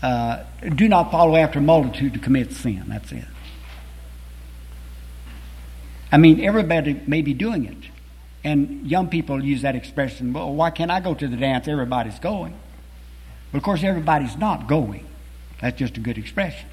Uh, 0.00 0.44
do 0.76 0.88
not 0.88 1.10
follow 1.10 1.34
after 1.34 1.60
multitude 1.60 2.14
to 2.14 2.20
commit 2.20 2.52
sin. 2.52 2.84
That's 2.86 3.10
it. 3.10 3.24
I 6.12 6.16
mean, 6.16 6.40
everybody 6.40 7.02
may 7.08 7.22
be 7.22 7.34
doing 7.34 7.64
it. 7.64 7.90
And 8.44 8.86
young 8.86 9.08
people 9.08 9.44
use 9.44 9.62
that 9.62 9.74
expression, 9.74 10.32
well, 10.32 10.54
why 10.54 10.70
can't 10.70 10.92
I 10.92 11.00
go 11.00 11.12
to 11.12 11.26
the 11.26 11.36
dance? 11.36 11.66
Everybody's 11.66 12.20
going. 12.20 12.56
But 13.50 13.58
of 13.58 13.64
course, 13.64 13.82
everybody's 13.82 14.36
not 14.36 14.68
going. 14.68 15.06
That's 15.60 15.76
just 15.76 15.96
a 15.96 16.00
good 16.00 16.18
expression. 16.18 16.68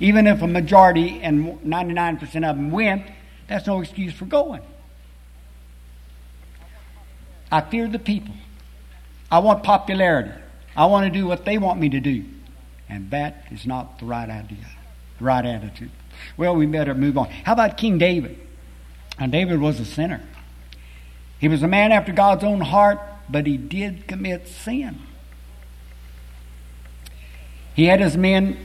Even 0.00 0.26
if 0.26 0.40
a 0.40 0.46
majority 0.46 1.20
and 1.20 1.60
99% 1.60 2.22
of 2.48 2.56
them 2.56 2.70
went, 2.70 3.06
that's 3.46 3.66
no 3.66 3.82
excuse 3.82 4.14
for 4.14 4.24
going. 4.24 4.62
I 7.50 7.60
fear 7.60 7.88
the 7.88 7.98
people. 7.98 8.34
I 9.30 9.40
want 9.40 9.62
popularity. 9.62 10.32
I 10.76 10.86
want 10.86 11.12
to 11.12 11.18
do 11.18 11.26
what 11.26 11.44
they 11.44 11.58
want 11.58 11.80
me 11.80 11.88
to 11.90 12.00
do. 12.00 12.24
And 12.88 13.10
that 13.10 13.44
is 13.50 13.66
not 13.66 13.98
the 13.98 14.06
right 14.06 14.28
idea, 14.28 14.66
the 15.18 15.24
right 15.24 15.44
attitude. 15.44 15.90
Well, 16.36 16.56
we 16.56 16.66
better 16.66 16.94
move 16.94 17.16
on. 17.16 17.28
How 17.28 17.52
about 17.52 17.76
King 17.76 17.98
David? 17.98 18.38
Now, 19.18 19.26
David 19.26 19.60
was 19.60 19.78
a 19.80 19.84
sinner. 19.84 20.22
He 21.38 21.48
was 21.48 21.62
a 21.62 21.68
man 21.68 21.92
after 21.92 22.12
God's 22.12 22.44
own 22.44 22.60
heart, 22.60 23.00
but 23.28 23.46
he 23.46 23.56
did 23.56 24.06
commit 24.06 24.48
sin. 24.48 24.98
He 27.74 27.86
had 27.86 28.00
his 28.00 28.16
men 28.16 28.58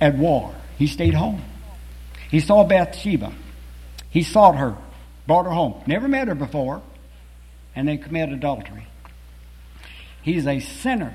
at 0.00 0.16
war. 0.16 0.54
He 0.78 0.86
stayed 0.86 1.14
home. 1.14 1.42
He 2.30 2.40
saw 2.40 2.64
Bathsheba. 2.64 3.32
He 4.10 4.22
sought 4.22 4.56
her, 4.56 4.76
brought 5.26 5.44
her 5.44 5.50
home. 5.50 5.82
Never 5.86 6.08
met 6.08 6.28
her 6.28 6.34
before, 6.34 6.82
and 7.78 7.86
they 7.86 7.96
commit 7.96 8.28
adultery. 8.30 8.88
He's 10.20 10.48
a 10.48 10.58
sinner. 10.58 11.14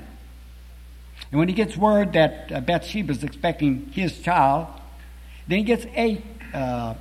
And 1.30 1.38
when 1.38 1.46
he 1.46 1.54
gets 1.54 1.76
word 1.76 2.14
that 2.14 2.50
uh, 2.50 2.60
Bathsheba 2.62 3.12
is 3.12 3.22
expecting 3.22 3.90
his 3.92 4.18
child, 4.20 4.68
then 5.46 5.58
he 5.58 5.64
gets 5.64 5.84
a, 5.84 6.22
uh, 6.54 6.94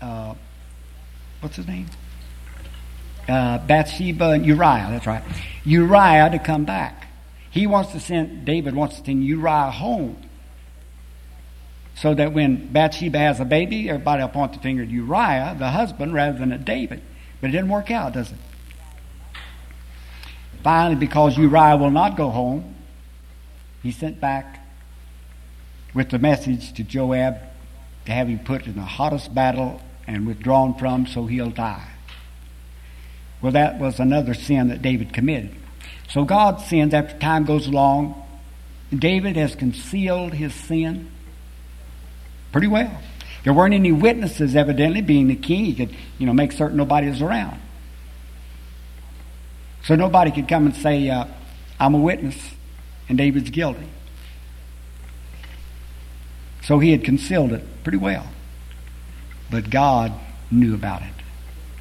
uh, 0.00 0.34
what's 1.40 1.56
his 1.56 1.66
name? 1.66 1.86
Uh, 3.28 3.58
Bathsheba 3.58 4.30
and 4.30 4.46
Uriah, 4.46 4.86
that's 4.88 5.06
right. 5.06 5.24
Uriah 5.64 6.30
to 6.30 6.38
come 6.38 6.64
back. 6.64 7.08
He 7.50 7.66
wants 7.66 7.90
to 7.92 8.00
send, 8.00 8.44
David 8.44 8.76
wants 8.76 9.00
to 9.00 9.04
send 9.04 9.24
Uriah 9.24 9.72
home. 9.72 10.16
So 11.96 12.14
that 12.14 12.32
when 12.32 12.68
Bathsheba 12.68 13.18
has 13.18 13.40
a 13.40 13.44
baby, 13.44 13.90
everybody 13.90 14.22
will 14.22 14.28
point 14.28 14.52
the 14.52 14.60
finger 14.60 14.84
at 14.84 14.90
Uriah, 14.90 15.56
the 15.58 15.70
husband, 15.70 16.14
rather 16.14 16.38
than 16.38 16.52
at 16.52 16.64
David. 16.64 17.02
But 17.40 17.50
it 17.50 17.54
didn't 17.54 17.70
work 17.70 17.90
out, 17.90 18.12
does 18.12 18.30
it? 18.30 18.38
Finally, 20.68 20.96
because 20.96 21.38
Uriah 21.38 21.78
will 21.78 21.90
not 21.90 22.14
go 22.14 22.28
home, 22.28 22.74
he 23.82 23.90
sent 23.90 24.20
back 24.20 24.68
with 25.94 26.10
the 26.10 26.18
message 26.18 26.74
to 26.74 26.82
Joab 26.82 27.38
to 28.04 28.12
have 28.12 28.28
him 28.28 28.38
put 28.40 28.66
in 28.66 28.74
the 28.74 28.82
hottest 28.82 29.34
battle 29.34 29.80
and 30.06 30.26
withdrawn 30.26 30.74
from 30.74 31.06
so 31.06 31.24
he'll 31.24 31.48
die. 31.48 31.88
Well, 33.40 33.52
that 33.52 33.78
was 33.78 33.98
another 33.98 34.34
sin 34.34 34.68
that 34.68 34.82
David 34.82 35.14
committed. 35.14 35.54
So 36.10 36.24
God 36.26 36.60
sins 36.60 36.92
after 36.92 37.18
time 37.18 37.46
goes 37.46 37.66
along. 37.66 38.22
David 38.94 39.36
has 39.36 39.54
concealed 39.54 40.34
his 40.34 40.54
sin 40.54 41.10
pretty 42.52 42.66
well. 42.66 43.00
There 43.42 43.54
weren't 43.54 43.72
any 43.72 43.92
witnesses, 43.92 44.54
evidently, 44.54 45.00
being 45.00 45.28
the 45.28 45.34
king. 45.34 45.64
He 45.64 45.74
could, 45.74 45.96
you 46.18 46.26
know, 46.26 46.34
make 46.34 46.52
certain 46.52 46.76
nobody 46.76 47.08
was 47.08 47.22
around. 47.22 47.58
So 49.84 49.94
nobody 49.94 50.30
could 50.30 50.48
come 50.48 50.66
and 50.66 50.76
say, 50.76 51.08
uh, 51.08 51.24
I'm 51.80 51.94
a 51.94 51.98
witness, 51.98 52.36
and 53.08 53.16
David's 53.16 53.50
guilty. 53.50 53.88
So 56.62 56.78
he 56.78 56.90
had 56.90 57.04
concealed 57.04 57.52
it 57.52 57.64
pretty 57.82 57.98
well. 57.98 58.26
But 59.50 59.70
God 59.70 60.12
knew 60.50 60.74
about 60.74 61.02
it. 61.02 61.14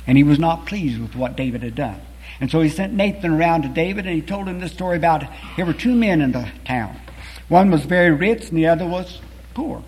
And 0.05 0.17
he 0.17 0.23
was 0.23 0.39
not 0.39 0.65
pleased 0.65 1.01
with 1.01 1.15
what 1.15 1.35
David 1.35 1.63
had 1.63 1.75
done. 1.75 1.99
And 2.39 2.49
so 2.49 2.61
he 2.61 2.69
sent 2.69 2.93
Nathan 2.93 3.31
around 3.31 3.63
to 3.63 3.69
David 3.69 4.05
and 4.05 4.15
he 4.15 4.21
told 4.21 4.47
him 4.47 4.59
this 4.59 4.71
story 4.71 4.97
about 4.97 5.23
there 5.55 5.65
were 5.65 5.73
two 5.73 5.93
men 5.93 6.21
in 6.21 6.31
the 6.31 6.49
town. 6.65 6.97
One 7.49 7.71
was 7.71 7.83
very 7.83 8.11
rich 8.11 8.49
and 8.49 8.57
the 8.57 8.67
other 8.67 8.85
was 8.85 9.19
poor. 9.53 9.83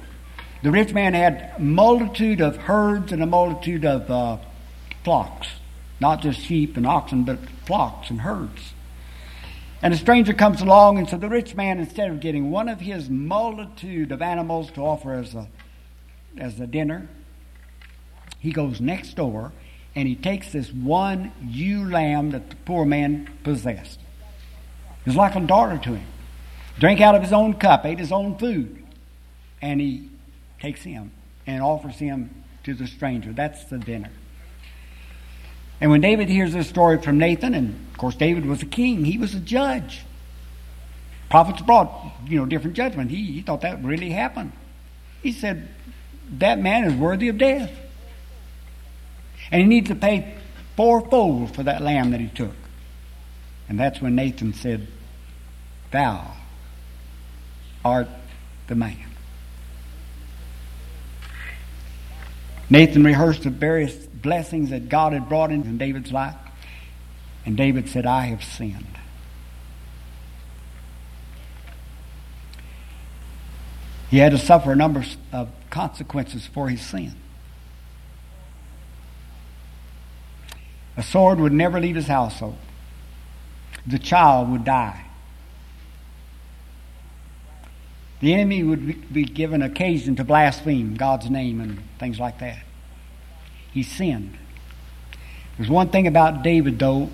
The 0.64 0.72
rich 0.72 0.94
man 0.94 1.14
had 1.14 1.54
a 1.58 1.62
multitude 1.62 2.42
of 2.42 2.58
herds 2.58 3.12
and 3.12 3.24
a 3.24 3.26
multitude 3.26 3.86
of 3.86 4.10
uh, 4.10 4.38
flocks, 5.04 5.48
not 6.00 6.22
just 6.22 6.40
sheep 6.40 6.78
and 6.78 6.86
oxen, 6.86 7.24
but 7.24 7.40
flocks 7.66 8.10
and 8.10 8.22
herds. 8.22 8.74
And 9.82 9.94
a 9.94 9.98
stranger 9.98 10.34
comes 10.34 10.62
along, 10.62 10.98
and 10.98 11.10
so 11.10 11.18
the 11.18 11.30
rich 11.30 11.56
man, 11.56 11.80
instead 11.80 12.10
of 12.10 12.20
getting 12.20 12.52
one 12.52 12.68
of 12.68 12.82
his 12.82 13.10
multitude 13.10 14.12
of 14.12 14.22
animals 14.22 14.72
to 14.72 14.82
offer 14.82 15.14
as 15.14 15.34
a, 15.36 15.48
as 16.38 16.60
a 16.60 16.68
dinner, 16.68 17.08
he 18.40 18.52
goes 18.52 18.82
next 18.82 19.16
door 19.16 19.52
and 19.96 20.08
he 20.08 20.16
takes 20.16 20.52
this 20.52 20.72
one 20.72 21.32
ewe 21.42 21.90
lamb 21.90 22.32
that 22.32 22.50
the 22.50 22.56
poor 22.58 22.86
man 22.86 23.30
possessed. 23.44 24.00
It 25.02 25.08
was 25.08 25.16
like 25.16 25.36
a 25.36 25.42
daughter 25.42 25.78
to 25.78 25.96
him. 25.96 26.08
Drank 26.80 27.02
out 27.02 27.16
of 27.16 27.22
his 27.22 27.34
own 27.34 27.56
cup, 27.56 27.86
ate 27.86 28.00
his 28.00 28.12
own 28.12 28.38
food, 28.38 28.84
and 29.62 29.82
he 29.82 30.10
takes 30.62 30.84
him 30.84 31.12
and 31.46 31.62
offers 31.62 31.96
him 31.96 32.44
to 32.64 32.74
the 32.74 32.88
stranger. 32.88 33.34
That's 33.34 33.66
the 33.66 33.78
dinner. 33.78 34.12
And 35.82 35.92
when 35.92 36.02
David 36.02 36.30
hears 36.30 36.54
this 36.54 36.68
story 36.68 37.02
from 37.02 37.18
Nathan, 37.18 37.54
and 37.54 37.88
of 37.92 37.98
course 37.98 38.16
David 38.16 38.46
was 38.46 38.62
a 38.62 38.66
king, 38.66 39.06
he 39.06 39.18
was 39.18 39.34
a 39.34 39.40
judge. 39.40 40.02
Prophets 41.30 41.62
brought, 41.62 42.12
you 42.28 42.38
know, 42.38 42.46
different 42.46 42.76
judgment. 42.76 43.12
He, 43.12 43.32
he 43.32 43.42
thought 43.42 43.62
that 43.62 43.84
really 43.84 44.10
happened. 44.10 44.52
He 45.22 45.32
said, 45.32 45.70
that 46.38 46.60
man 46.60 46.84
is 46.84 46.94
worthy 46.94 47.30
of 47.30 47.38
death. 47.38 47.72
And 49.52 49.62
he 49.62 49.68
needs 49.68 49.88
to 49.90 49.96
pay 49.96 50.36
fourfold 50.76 51.56
for 51.56 51.64
that 51.64 51.82
lamb 51.82 52.12
that 52.12 52.20
he 52.20 52.28
took. 52.28 52.54
And 53.68 53.80
that's 53.80 54.02
when 54.02 54.16
Nathan 54.16 54.54
said, 54.54 54.88
Thou 55.92 56.36
art 57.84 58.10
the 58.68 58.76
man. 58.76 58.98
Nathan 62.70 63.04
rehearsed 63.04 63.44
the 63.44 63.50
various 63.50 64.08
blessings 64.22 64.70
that 64.70 64.90
God 64.90 65.14
had 65.14 65.30
brought 65.30 65.52
into 65.52 65.70
David's 65.70 66.12
life. 66.12 66.36
And 67.46 67.56
David 67.56 67.90
said, 67.90 68.06
I 68.06 68.26
have 68.26 68.44
sinned. 68.44 68.98
He 74.10 74.18
had 74.18 74.32
to 74.32 74.38
suffer 74.38 74.72
a 74.72 74.76
number 74.76 75.06
of 75.32 75.50
consequences 75.70 76.48
for 76.48 76.70
his 76.70 76.82
sin. 76.82 77.14
A 80.98 81.04
sword 81.04 81.40
would 81.40 81.54
never 81.54 81.80
leave 81.80 81.96
his 81.96 82.08
household. 82.08 82.58
The 83.86 84.00
child 84.00 84.50
would 84.52 84.66
die. 84.66 85.06
The 88.20 88.34
enemy 88.34 88.64
would 88.64 89.14
be 89.14 89.24
given 89.24 89.62
occasion 89.62 90.16
to 90.18 90.24
blaspheme 90.24 90.96
God's 90.96 91.30
name 91.30 91.62
and 91.62 91.80
things 92.00 92.20
like 92.20 92.40
that. 92.40 92.64
He 93.74 93.84
sinned. 93.84 94.38
There's 95.58 95.70
one 95.70 95.90
thing 95.90 96.08
about 96.08 96.44
David, 96.44 96.80
though, 96.80 97.10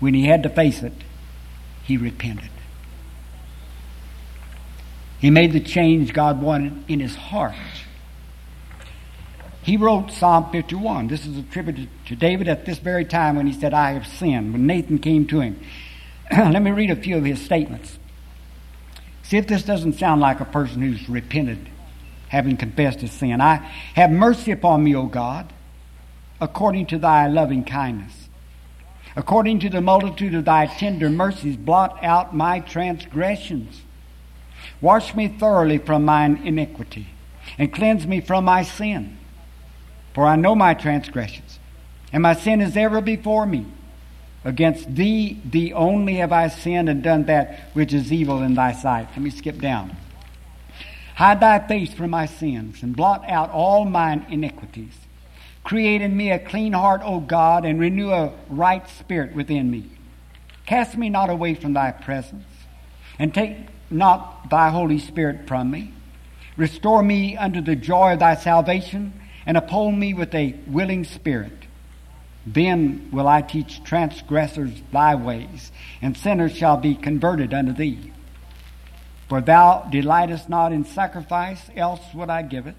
when 0.00 0.14
he 0.14 0.24
had 0.24 0.42
to 0.44 0.48
face 0.48 0.82
it, 0.82 0.92
he 1.84 1.96
repented. 1.96 2.50
He 5.18 5.30
made 5.30 5.52
the 5.52 5.60
change 5.60 6.12
God 6.12 6.40
wanted 6.40 6.84
in 6.88 7.00
his 7.00 7.16
heart. 7.16 7.54
He 9.62 9.76
wrote 9.76 10.10
Psalm 10.12 10.50
51. 10.50 11.08
This 11.08 11.26
is 11.26 11.36
attributed 11.36 11.88
to 12.06 12.16
David 12.16 12.48
at 12.48 12.64
this 12.64 12.78
very 12.78 13.04
time 13.04 13.36
when 13.36 13.46
he 13.46 13.52
said, 13.52 13.74
I 13.74 13.92
have 13.92 14.06
sinned, 14.06 14.52
when 14.52 14.66
Nathan 14.66 14.98
came 14.98 15.26
to 15.26 15.40
him. 15.40 15.60
Let 16.30 16.62
me 16.62 16.70
read 16.70 16.90
a 16.90 16.96
few 16.96 17.16
of 17.16 17.24
his 17.24 17.40
statements. 17.40 17.98
See 19.24 19.36
if 19.36 19.46
this 19.46 19.62
doesn't 19.62 19.94
sound 19.94 20.22
like 20.22 20.40
a 20.40 20.46
person 20.46 20.80
who's 20.80 21.08
repented, 21.08 21.68
having 22.28 22.56
confessed 22.56 23.00
his 23.00 23.12
sin. 23.12 23.40
I 23.40 23.56
have 23.94 24.10
mercy 24.10 24.52
upon 24.52 24.84
me, 24.84 24.94
O 24.94 25.06
God, 25.06 25.52
according 26.40 26.86
to 26.86 26.98
thy 26.98 27.26
loving 27.26 27.64
kindness. 27.64 28.28
According 29.16 29.60
to 29.60 29.70
the 29.70 29.80
multitude 29.80 30.34
of 30.34 30.44
thy 30.44 30.66
tender 30.66 31.10
mercies, 31.10 31.56
blot 31.56 32.04
out 32.04 32.36
my 32.36 32.60
transgressions. 32.60 33.82
Wash 34.80 35.14
me 35.14 35.28
thoroughly 35.28 35.78
from 35.78 36.04
mine 36.04 36.40
iniquity, 36.44 37.08
and 37.58 37.72
cleanse 37.72 38.06
me 38.06 38.20
from 38.20 38.44
my 38.44 38.62
sin. 38.62 39.18
For 40.14 40.24
I 40.26 40.36
know 40.36 40.54
my 40.54 40.74
transgressions, 40.74 41.58
and 42.12 42.22
my 42.22 42.34
sin 42.34 42.60
is 42.60 42.76
ever 42.76 43.00
before 43.00 43.46
me. 43.46 43.66
Against 44.44 44.94
thee, 44.94 45.40
thee 45.44 45.72
only 45.72 46.14
have 46.16 46.32
I 46.32 46.48
sinned 46.48 46.88
and 46.88 47.02
done 47.02 47.24
that 47.24 47.70
which 47.72 47.92
is 47.92 48.12
evil 48.12 48.42
in 48.42 48.54
thy 48.54 48.72
sight. 48.72 49.08
Let 49.10 49.20
me 49.20 49.30
skip 49.30 49.58
down. 49.58 49.96
Hide 51.18 51.40
thy 51.40 51.58
face 51.66 51.92
from 51.92 52.10
my 52.10 52.26
sins, 52.26 52.84
and 52.84 52.94
blot 52.94 53.28
out 53.28 53.50
all 53.50 53.84
mine 53.84 54.24
iniquities. 54.30 54.96
Create 55.64 56.00
in 56.00 56.16
me 56.16 56.30
a 56.30 56.38
clean 56.38 56.72
heart, 56.72 57.00
O 57.04 57.18
God, 57.18 57.64
and 57.64 57.80
renew 57.80 58.12
a 58.12 58.32
right 58.48 58.88
spirit 58.88 59.34
within 59.34 59.68
me. 59.68 59.90
Cast 60.64 60.96
me 60.96 61.08
not 61.08 61.28
away 61.28 61.56
from 61.56 61.72
thy 61.72 61.90
presence, 61.90 62.46
and 63.18 63.34
take 63.34 63.56
not 63.90 64.48
thy 64.48 64.70
Holy 64.70 65.00
Spirit 65.00 65.48
from 65.48 65.72
me. 65.72 65.92
Restore 66.56 67.02
me 67.02 67.36
unto 67.36 67.62
the 67.62 67.74
joy 67.74 68.12
of 68.12 68.20
thy 68.20 68.36
salvation 68.36 69.12
and 69.44 69.56
uphold 69.56 69.94
me 69.94 70.14
with 70.14 70.32
a 70.36 70.54
willing 70.68 71.02
spirit. 71.02 71.66
Then 72.46 73.08
will 73.10 73.26
I 73.26 73.42
teach 73.42 73.82
transgressors 73.82 74.82
thy 74.92 75.16
ways, 75.16 75.72
and 76.00 76.16
sinners 76.16 76.56
shall 76.56 76.76
be 76.76 76.94
converted 76.94 77.52
unto 77.52 77.72
thee. 77.72 78.12
For 79.28 79.40
thou 79.40 79.86
delightest 79.90 80.48
not 80.48 80.72
in 80.72 80.84
sacrifice, 80.84 81.70
else 81.76 82.00
would 82.14 82.30
I 82.30 82.42
give 82.42 82.66
it. 82.66 82.74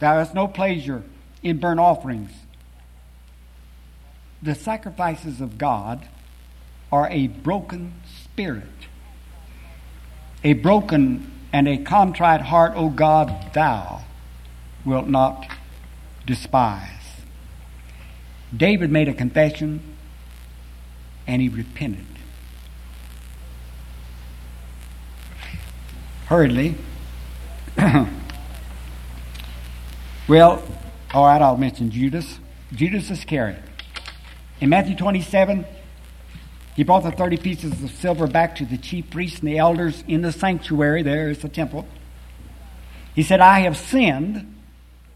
Thou 0.00 0.18
hast 0.18 0.34
no 0.34 0.46
pleasure 0.46 1.02
in 1.42 1.58
burnt 1.58 1.80
offerings. 1.80 2.30
The 4.42 4.54
sacrifices 4.54 5.40
of 5.40 5.58
God 5.58 6.06
are 6.92 7.08
a 7.10 7.26
broken 7.26 7.94
spirit. 8.22 8.64
A 10.44 10.52
broken 10.52 11.32
and 11.52 11.66
a 11.66 11.78
contrite 11.78 12.42
heart, 12.42 12.74
O 12.76 12.90
God, 12.90 13.52
thou 13.54 14.02
wilt 14.84 15.08
not 15.08 15.50
despise. 16.26 16.90
David 18.54 18.90
made 18.90 19.08
a 19.08 19.14
confession 19.14 19.96
and 21.26 21.42
he 21.42 21.48
repented. 21.48 22.17
Hurriedly. 26.28 26.74
well, 30.28 30.62
all 31.14 31.24
right, 31.24 31.40
I'll 31.40 31.56
mention 31.56 31.90
Judas. 31.90 32.38
Judas 32.70 33.10
Iscariot. 33.10 33.62
In 34.60 34.68
Matthew 34.68 34.94
27, 34.94 35.64
he 36.76 36.84
brought 36.84 37.04
the 37.04 37.12
30 37.12 37.38
pieces 37.38 37.82
of 37.82 37.90
silver 37.92 38.26
back 38.26 38.56
to 38.56 38.66
the 38.66 38.76
chief 38.76 39.08
priests 39.08 39.38
and 39.38 39.48
the 39.48 39.56
elders 39.56 40.04
in 40.06 40.20
the 40.20 40.30
sanctuary. 40.30 41.02
There 41.02 41.30
is 41.30 41.38
the 41.38 41.48
temple. 41.48 41.88
He 43.14 43.22
said, 43.22 43.40
I 43.40 43.60
have 43.60 43.78
sinned 43.78 44.54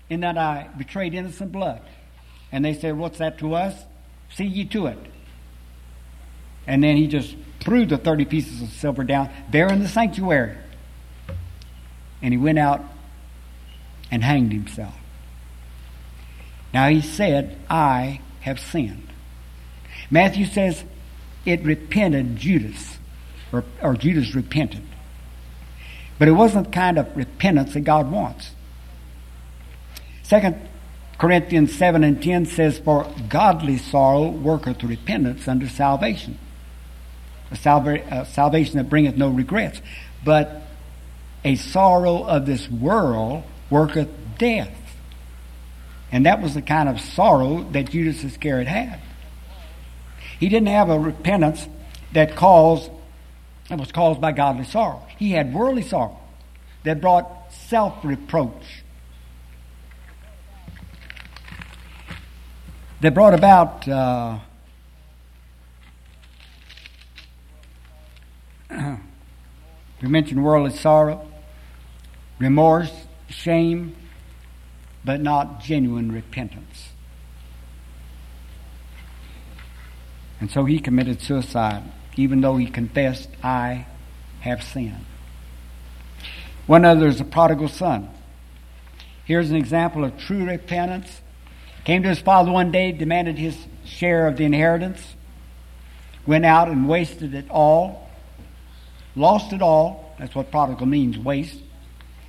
in 0.09 0.20
that 0.20 0.38
I 0.38 0.70
betrayed 0.79 1.12
innocent 1.12 1.53
blood. 1.53 1.83
And 2.51 2.64
they 2.64 2.72
said, 2.72 2.96
What's 2.96 3.18
that 3.18 3.37
to 3.40 3.53
us? 3.53 3.85
See 4.33 4.46
ye 4.46 4.64
to 4.64 4.87
it. 4.87 4.98
And 6.66 6.83
then 6.83 6.96
he 6.96 7.07
just 7.07 7.37
threw 7.61 7.85
the 7.85 7.98
30 7.98 8.25
pieces 8.25 8.62
of 8.62 8.70
silver 8.70 9.05
down 9.05 9.29
there 9.51 9.70
in 9.70 9.81
the 9.81 9.88
sanctuary. 9.88 10.57
And 12.22 12.32
he 12.32 12.38
went 12.38 12.58
out 12.58 12.82
and 14.11 14.22
hanged 14.22 14.52
himself. 14.52 14.94
Now 16.72 16.88
he 16.88 17.00
said, 17.00 17.58
I 17.68 18.20
have 18.40 18.61
sinned. 18.61 19.08
Matthew 20.11 20.46
says 20.46 20.85
it 21.44 21.62
repented 21.62 22.37
Judas, 22.37 22.98
or, 23.52 23.64
or 23.82 23.94
Judas 23.94 24.35
repented. 24.35 24.82
But 26.18 26.28
it 26.28 26.32
wasn't 26.32 26.66
the 26.66 26.70
kind 26.70 26.98
of 26.98 27.16
repentance 27.16 27.74
that 27.74 27.80
God 27.80 28.11
wants. 28.11 28.52
Second 30.22 30.68
Corinthians 31.18 31.74
7 31.74 32.04
and 32.04 32.22
10 32.22 32.46
says, 32.46 32.78
For 32.78 33.06
godly 33.28 33.78
sorrow 33.78 34.28
worketh 34.28 34.82
repentance 34.82 35.46
unto 35.46 35.66
salvation. 35.66 36.38
A, 37.50 37.56
salva- 37.56 38.02
a 38.10 38.27
salvation 38.27 38.79
that 38.79 38.88
bringeth 38.88 39.16
no 39.16 39.29
regrets. 39.29 39.81
But 40.25 40.62
a 41.44 41.56
sorrow 41.56 42.22
of 42.24 42.46
this 42.46 42.68
world 42.70 43.44
worketh 43.70 44.08
death. 44.38 44.76
And 46.10 46.26
that 46.26 46.42
was 46.42 46.54
the 46.54 46.62
kind 46.62 46.88
of 46.88 47.00
sorrow 47.00 47.64
that 47.72 47.90
Judas 47.90 48.22
Iscariot 48.22 48.68
had. 48.68 49.00
He 50.38 50.48
didn't 50.48 50.68
have 50.68 50.90
a 50.90 50.98
repentance 50.98 51.68
that 52.12 52.36
caused 52.36 52.90
that 53.68 53.78
was 53.78 53.92
caused 53.92 54.20
by 54.20 54.32
godly 54.32 54.64
sorrow. 54.64 55.06
He 55.18 55.30
had 55.30 55.54
worldly 55.54 55.82
sorrow 55.82 56.18
that 56.84 57.00
brought 57.00 57.52
self 57.52 58.04
reproach 58.04 58.82
that 63.00 63.14
brought 63.14 63.34
about 63.34 63.88
uh, 63.88 64.38
we 70.02 70.08
mentioned 70.08 70.44
worldly 70.44 70.70
sorrow, 70.70 71.26
remorse, 72.42 72.92
shame, 73.28 73.94
but 75.04 75.20
not 75.20 75.62
genuine 75.62 76.10
repentance. 76.10 76.90
And 80.40 80.50
so 80.50 80.64
he 80.64 80.80
committed 80.80 81.22
suicide. 81.22 81.84
even 82.14 82.42
though 82.42 82.58
he 82.58 82.66
confessed, 82.66 83.30
I 83.42 83.86
have 84.40 84.62
sinned. 84.62 85.06
One 86.66 86.84
other 86.84 87.06
is 87.06 87.16
the 87.16 87.24
prodigal 87.24 87.68
son. 87.68 88.10
Here's 89.24 89.48
an 89.50 89.56
example 89.56 90.04
of 90.04 90.18
true 90.18 90.44
repentance. 90.44 91.22
Came 91.84 92.02
to 92.02 92.10
his 92.10 92.18
father 92.18 92.50
one 92.50 92.70
day, 92.70 92.92
demanded 92.92 93.38
his 93.38 93.56
share 93.86 94.26
of 94.26 94.36
the 94.36 94.44
inheritance, 94.44 95.14
went 96.26 96.44
out 96.44 96.68
and 96.68 96.86
wasted 96.86 97.34
it 97.34 97.48
all, 97.48 98.10
lost 99.16 99.54
it 99.54 99.62
all. 99.62 100.14
That's 100.18 100.34
what 100.34 100.50
prodigal 100.50 100.86
means, 100.86 101.16
waste. 101.16 101.60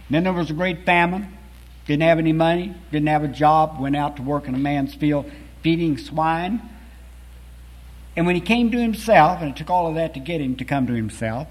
Then 0.09 0.23
there 0.23 0.33
was 0.33 0.49
a 0.49 0.53
great 0.53 0.85
famine. 0.85 1.37
Didn't 1.85 2.03
have 2.03 2.19
any 2.19 2.31
money, 2.31 2.73
didn't 2.91 3.09
have 3.09 3.23
a 3.23 3.27
job, 3.27 3.79
went 3.79 3.95
out 3.95 4.15
to 4.15 4.21
work 4.21 4.47
in 4.47 4.55
a 4.55 4.57
man's 4.57 4.93
field 4.93 5.29
feeding 5.61 5.97
swine. 5.97 6.61
And 8.15 8.25
when 8.25 8.35
he 8.35 8.41
came 8.41 8.71
to 8.71 8.79
himself, 8.79 9.41
and 9.41 9.49
it 9.49 9.57
took 9.57 9.69
all 9.69 9.87
of 9.87 9.95
that 9.95 10.13
to 10.13 10.19
get 10.19 10.39
him 10.39 10.55
to 10.57 10.65
come 10.65 10.87
to 10.87 10.93
himself, 10.93 11.47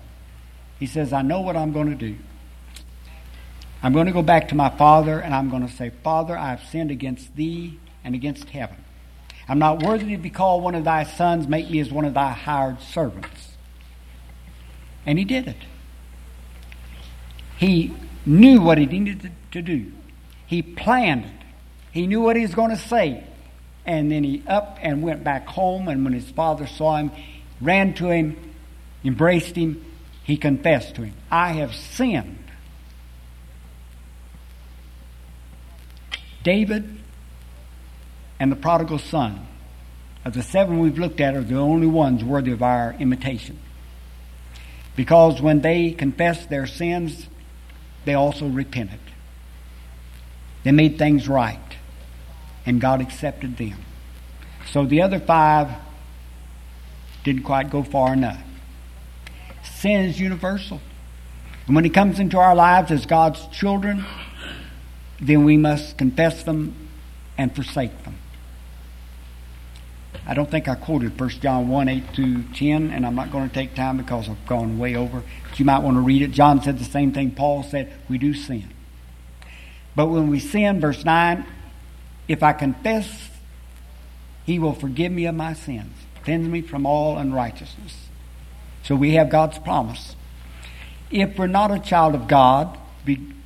he 0.78 0.86
says, 0.86 1.12
I 1.12 1.22
know 1.22 1.40
what 1.40 1.56
I'm 1.56 1.72
going 1.72 1.90
to 1.90 1.96
do. 1.96 2.16
I'm 3.82 3.92
going 3.92 4.06
to 4.06 4.12
go 4.12 4.22
back 4.22 4.48
to 4.48 4.54
my 4.54 4.70
father 4.70 5.18
and 5.18 5.34
I'm 5.34 5.50
going 5.50 5.66
to 5.66 5.72
say, 5.72 5.90
Father, 6.04 6.38
I 6.38 6.50
have 6.50 6.62
sinned 6.64 6.90
against 6.90 7.34
thee 7.34 7.80
and 8.04 8.14
against 8.14 8.48
heaven. 8.50 8.76
I'm 9.48 9.58
not 9.58 9.82
worthy 9.82 10.10
to 10.12 10.22
be 10.22 10.30
called 10.30 10.62
one 10.62 10.76
of 10.76 10.84
thy 10.84 11.02
sons. 11.02 11.48
Make 11.48 11.68
me 11.68 11.80
as 11.80 11.90
one 11.90 12.04
of 12.04 12.14
thy 12.14 12.30
hired 12.30 12.80
servants. 12.80 13.50
And 15.04 15.18
he 15.18 15.24
did 15.24 15.48
it. 15.48 15.56
He 17.58 17.92
knew 18.24 18.60
what 18.60 18.78
he 18.78 18.86
needed 18.86 19.32
to 19.52 19.62
do. 19.62 19.92
He 20.46 20.62
planned 20.62 21.24
it. 21.24 21.30
He 21.92 22.06
knew 22.06 22.20
what 22.20 22.36
he 22.36 22.42
was 22.42 22.54
going 22.54 22.70
to 22.70 22.76
say. 22.76 23.24
And 23.84 24.10
then 24.10 24.24
he 24.24 24.42
up 24.46 24.78
and 24.80 25.02
went 25.02 25.24
back 25.24 25.46
home. 25.46 25.88
And 25.88 26.04
when 26.04 26.12
his 26.12 26.30
father 26.30 26.66
saw 26.66 26.96
him, 26.96 27.10
ran 27.60 27.94
to 27.94 28.10
him, 28.10 28.36
embraced 29.04 29.56
him, 29.56 29.84
he 30.24 30.36
confessed 30.36 30.94
to 30.96 31.02
him, 31.02 31.14
I 31.30 31.52
have 31.52 31.74
sinned. 31.74 32.38
David 36.42 36.98
and 38.38 38.50
the 38.50 38.56
prodigal 38.56 38.98
son, 38.98 39.46
of 40.24 40.34
the 40.34 40.42
seven 40.42 40.78
we've 40.78 40.98
looked 40.98 41.20
at, 41.20 41.34
are 41.34 41.42
the 41.42 41.56
only 41.56 41.86
ones 41.86 42.22
worthy 42.22 42.52
of 42.52 42.62
our 42.62 42.94
imitation. 42.98 43.58
Because 44.94 45.40
when 45.40 45.60
they 45.62 45.90
confessed 45.92 46.48
their 46.48 46.66
sins, 46.66 47.26
they 48.04 48.14
also 48.14 48.46
repented. 48.46 49.00
They 50.64 50.72
made 50.72 50.98
things 50.98 51.28
right, 51.28 51.58
and 52.64 52.80
God 52.80 53.00
accepted 53.00 53.56
them. 53.56 53.84
So 54.70 54.84
the 54.84 55.02
other 55.02 55.18
five 55.18 55.70
didn't 57.24 57.42
quite 57.42 57.70
go 57.70 57.82
far 57.82 58.12
enough. 58.12 58.42
Sin 59.64 60.02
is 60.02 60.20
universal. 60.20 60.80
And 61.66 61.76
when 61.76 61.84
it 61.84 61.94
comes 61.94 62.18
into 62.18 62.38
our 62.38 62.54
lives 62.54 62.90
as 62.90 63.06
God's 63.06 63.46
children, 63.48 64.04
then 65.20 65.44
we 65.44 65.56
must 65.56 65.96
confess 65.96 66.42
them 66.42 66.74
and 67.38 67.54
forsake 67.54 68.02
them. 68.04 68.16
I 70.26 70.34
don't 70.34 70.50
think 70.50 70.68
I 70.68 70.76
quoted 70.76 71.18
1 71.18 71.28
John 71.40 71.68
1 71.68 71.88
8 71.88 72.14
to 72.14 72.42
10, 72.54 72.90
and 72.90 73.04
I'm 73.04 73.14
not 73.14 73.32
going 73.32 73.48
to 73.48 73.54
take 73.54 73.74
time 73.74 73.96
because 73.96 74.28
I've 74.28 74.46
gone 74.46 74.78
way 74.78 74.94
over. 74.94 75.22
But 75.48 75.58
you 75.58 75.64
might 75.64 75.80
want 75.80 75.96
to 75.96 76.00
read 76.00 76.22
it. 76.22 76.30
John 76.30 76.62
said 76.62 76.78
the 76.78 76.84
same 76.84 77.12
thing 77.12 77.32
Paul 77.32 77.62
said 77.64 77.92
we 78.08 78.18
do 78.18 78.32
sin. 78.32 78.70
But 79.96 80.06
when 80.06 80.28
we 80.28 80.38
sin, 80.38 80.80
verse 80.80 81.04
9, 81.04 81.44
if 82.28 82.42
I 82.42 82.52
confess, 82.52 83.30
he 84.44 84.58
will 84.58 84.74
forgive 84.74 85.12
me 85.12 85.26
of 85.26 85.34
my 85.34 85.54
sins, 85.54 85.92
cleanse 86.24 86.48
me 86.48 86.62
from 86.62 86.86
all 86.86 87.18
unrighteousness. 87.18 88.08
So 88.84 88.94
we 88.94 89.14
have 89.14 89.28
God's 89.28 89.58
promise. 89.58 90.16
If 91.10 91.36
we're 91.36 91.46
not 91.46 91.70
a 91.70 91.78
child 91.78 92.14
of 92.14 92.28
God, 92.28 92.78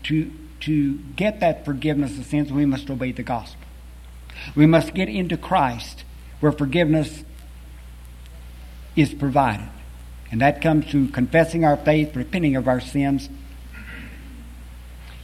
to 0.04 0.32
to 0.60 0.96
get 1.16 1.40
that 1.40 1.64
forgiveness 1.64 2.18
of 2.18 2.24
sins, 2.24 2.52
we 2.52 2.66
must 2.66 2.88
obey 2.90 3.12
the 3.12 3.22
gospel. 3.22 3.60
We 4.54 4.66
must 4.66 4.94
get 4.94 5.08
into 5.08 5.36
Christ 5.36 6.04
where 6.40 6.52
forgiveness 6.52 7.24
is 8.94 9.12
provided. 9.12 9.68
And 10.30 10.40
that 10.40 10.60
comes 10.60 10.90
through 10.90 11.08
confessing 11.08 11.64
our 11.64 11.76
faith, 11.76 12.16
repenting 12.16 12.56
of 12.56 12.66
our 12.68 12.80
sins, 12.80 13.28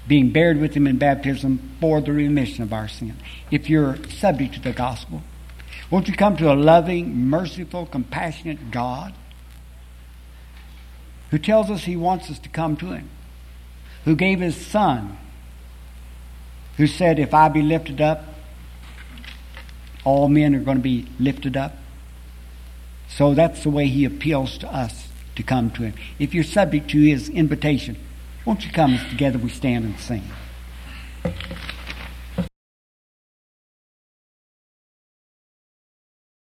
being 0.07 0.31
buried 0.31 0.61
with 0.61 0.75
Him 0.75 0.87
in 0.87 0.99
baptism 0.99 1.77
for 1.81 2.01
the 2.01 2.13
remission 2.13 2.63
of 2.63 2.73
our 2.73 2.89
sin. 2.89 3.17
If 3.51 3.69
you're 3.69 3.97
subject 4.09 4.55
to 4.55 4.61
the 4.61 4.73
gospel, 4.73 5.23
won't 5.91 6.09
you 6.09 6.15
come 6.15 6.37
to 6.37 6.53
a 6.53 6.55
loving, 6.55 7.27
merciful, 7.29 7.87
compassionate 7.87 8.71
God 8.71 9.15
who 11.31 11.39
tells 11.39 11.71
us 11.71 11.85
He 11.85 11.97
wants 11.97 12.31
us 12.31 12.39
to 12.41 12.49
come 12.49 12.77
to 12.77 12.93
Him, 12.93 13.09
who 14.05 14.15
gave 14.15 14.41
His 14.41 14.57
Son 14.57 15.19
who 16.77 16.87
said, 16.87 17.19
If 17.19 17.35
I 17.35 17.49
be 17.49 17.63
lifted 17.63 18.01
up, 18.01 18.25
all 20.05 20.29
men 20.29 20.55
are 20.55 20.61
going 20.61 20.79
to 20.79 20.83
be 20.83 21.07
lifted 21.19 21.57
up. 21.57 21.77
So 23.09 23.35
that's 23.35 23.63
the 23.63 23.71
way 23.71 23.89
he 23.89 24.05
appeals 24.05 24.59
to 24.59 24.73
us 24.73 25.09
to 25.37 25.43
come 25.43 25.71
to 25.73 25.83
him. 25.83 25.95
If 26.19 26.35
you're 26.35 26.45
subject 26.45 26.91
to 26.91 27.01
his 27.01 27.29
invitation, 27.29 27.97
won't 28.45 28.65
you 28.65 28.73
come 28.73 28.95
as 28.95 29.09
together 29.11 29.39
we 29.39 29.51
stand 29.51 29.85
and 29.85 29.99
sing? 29.99 30.25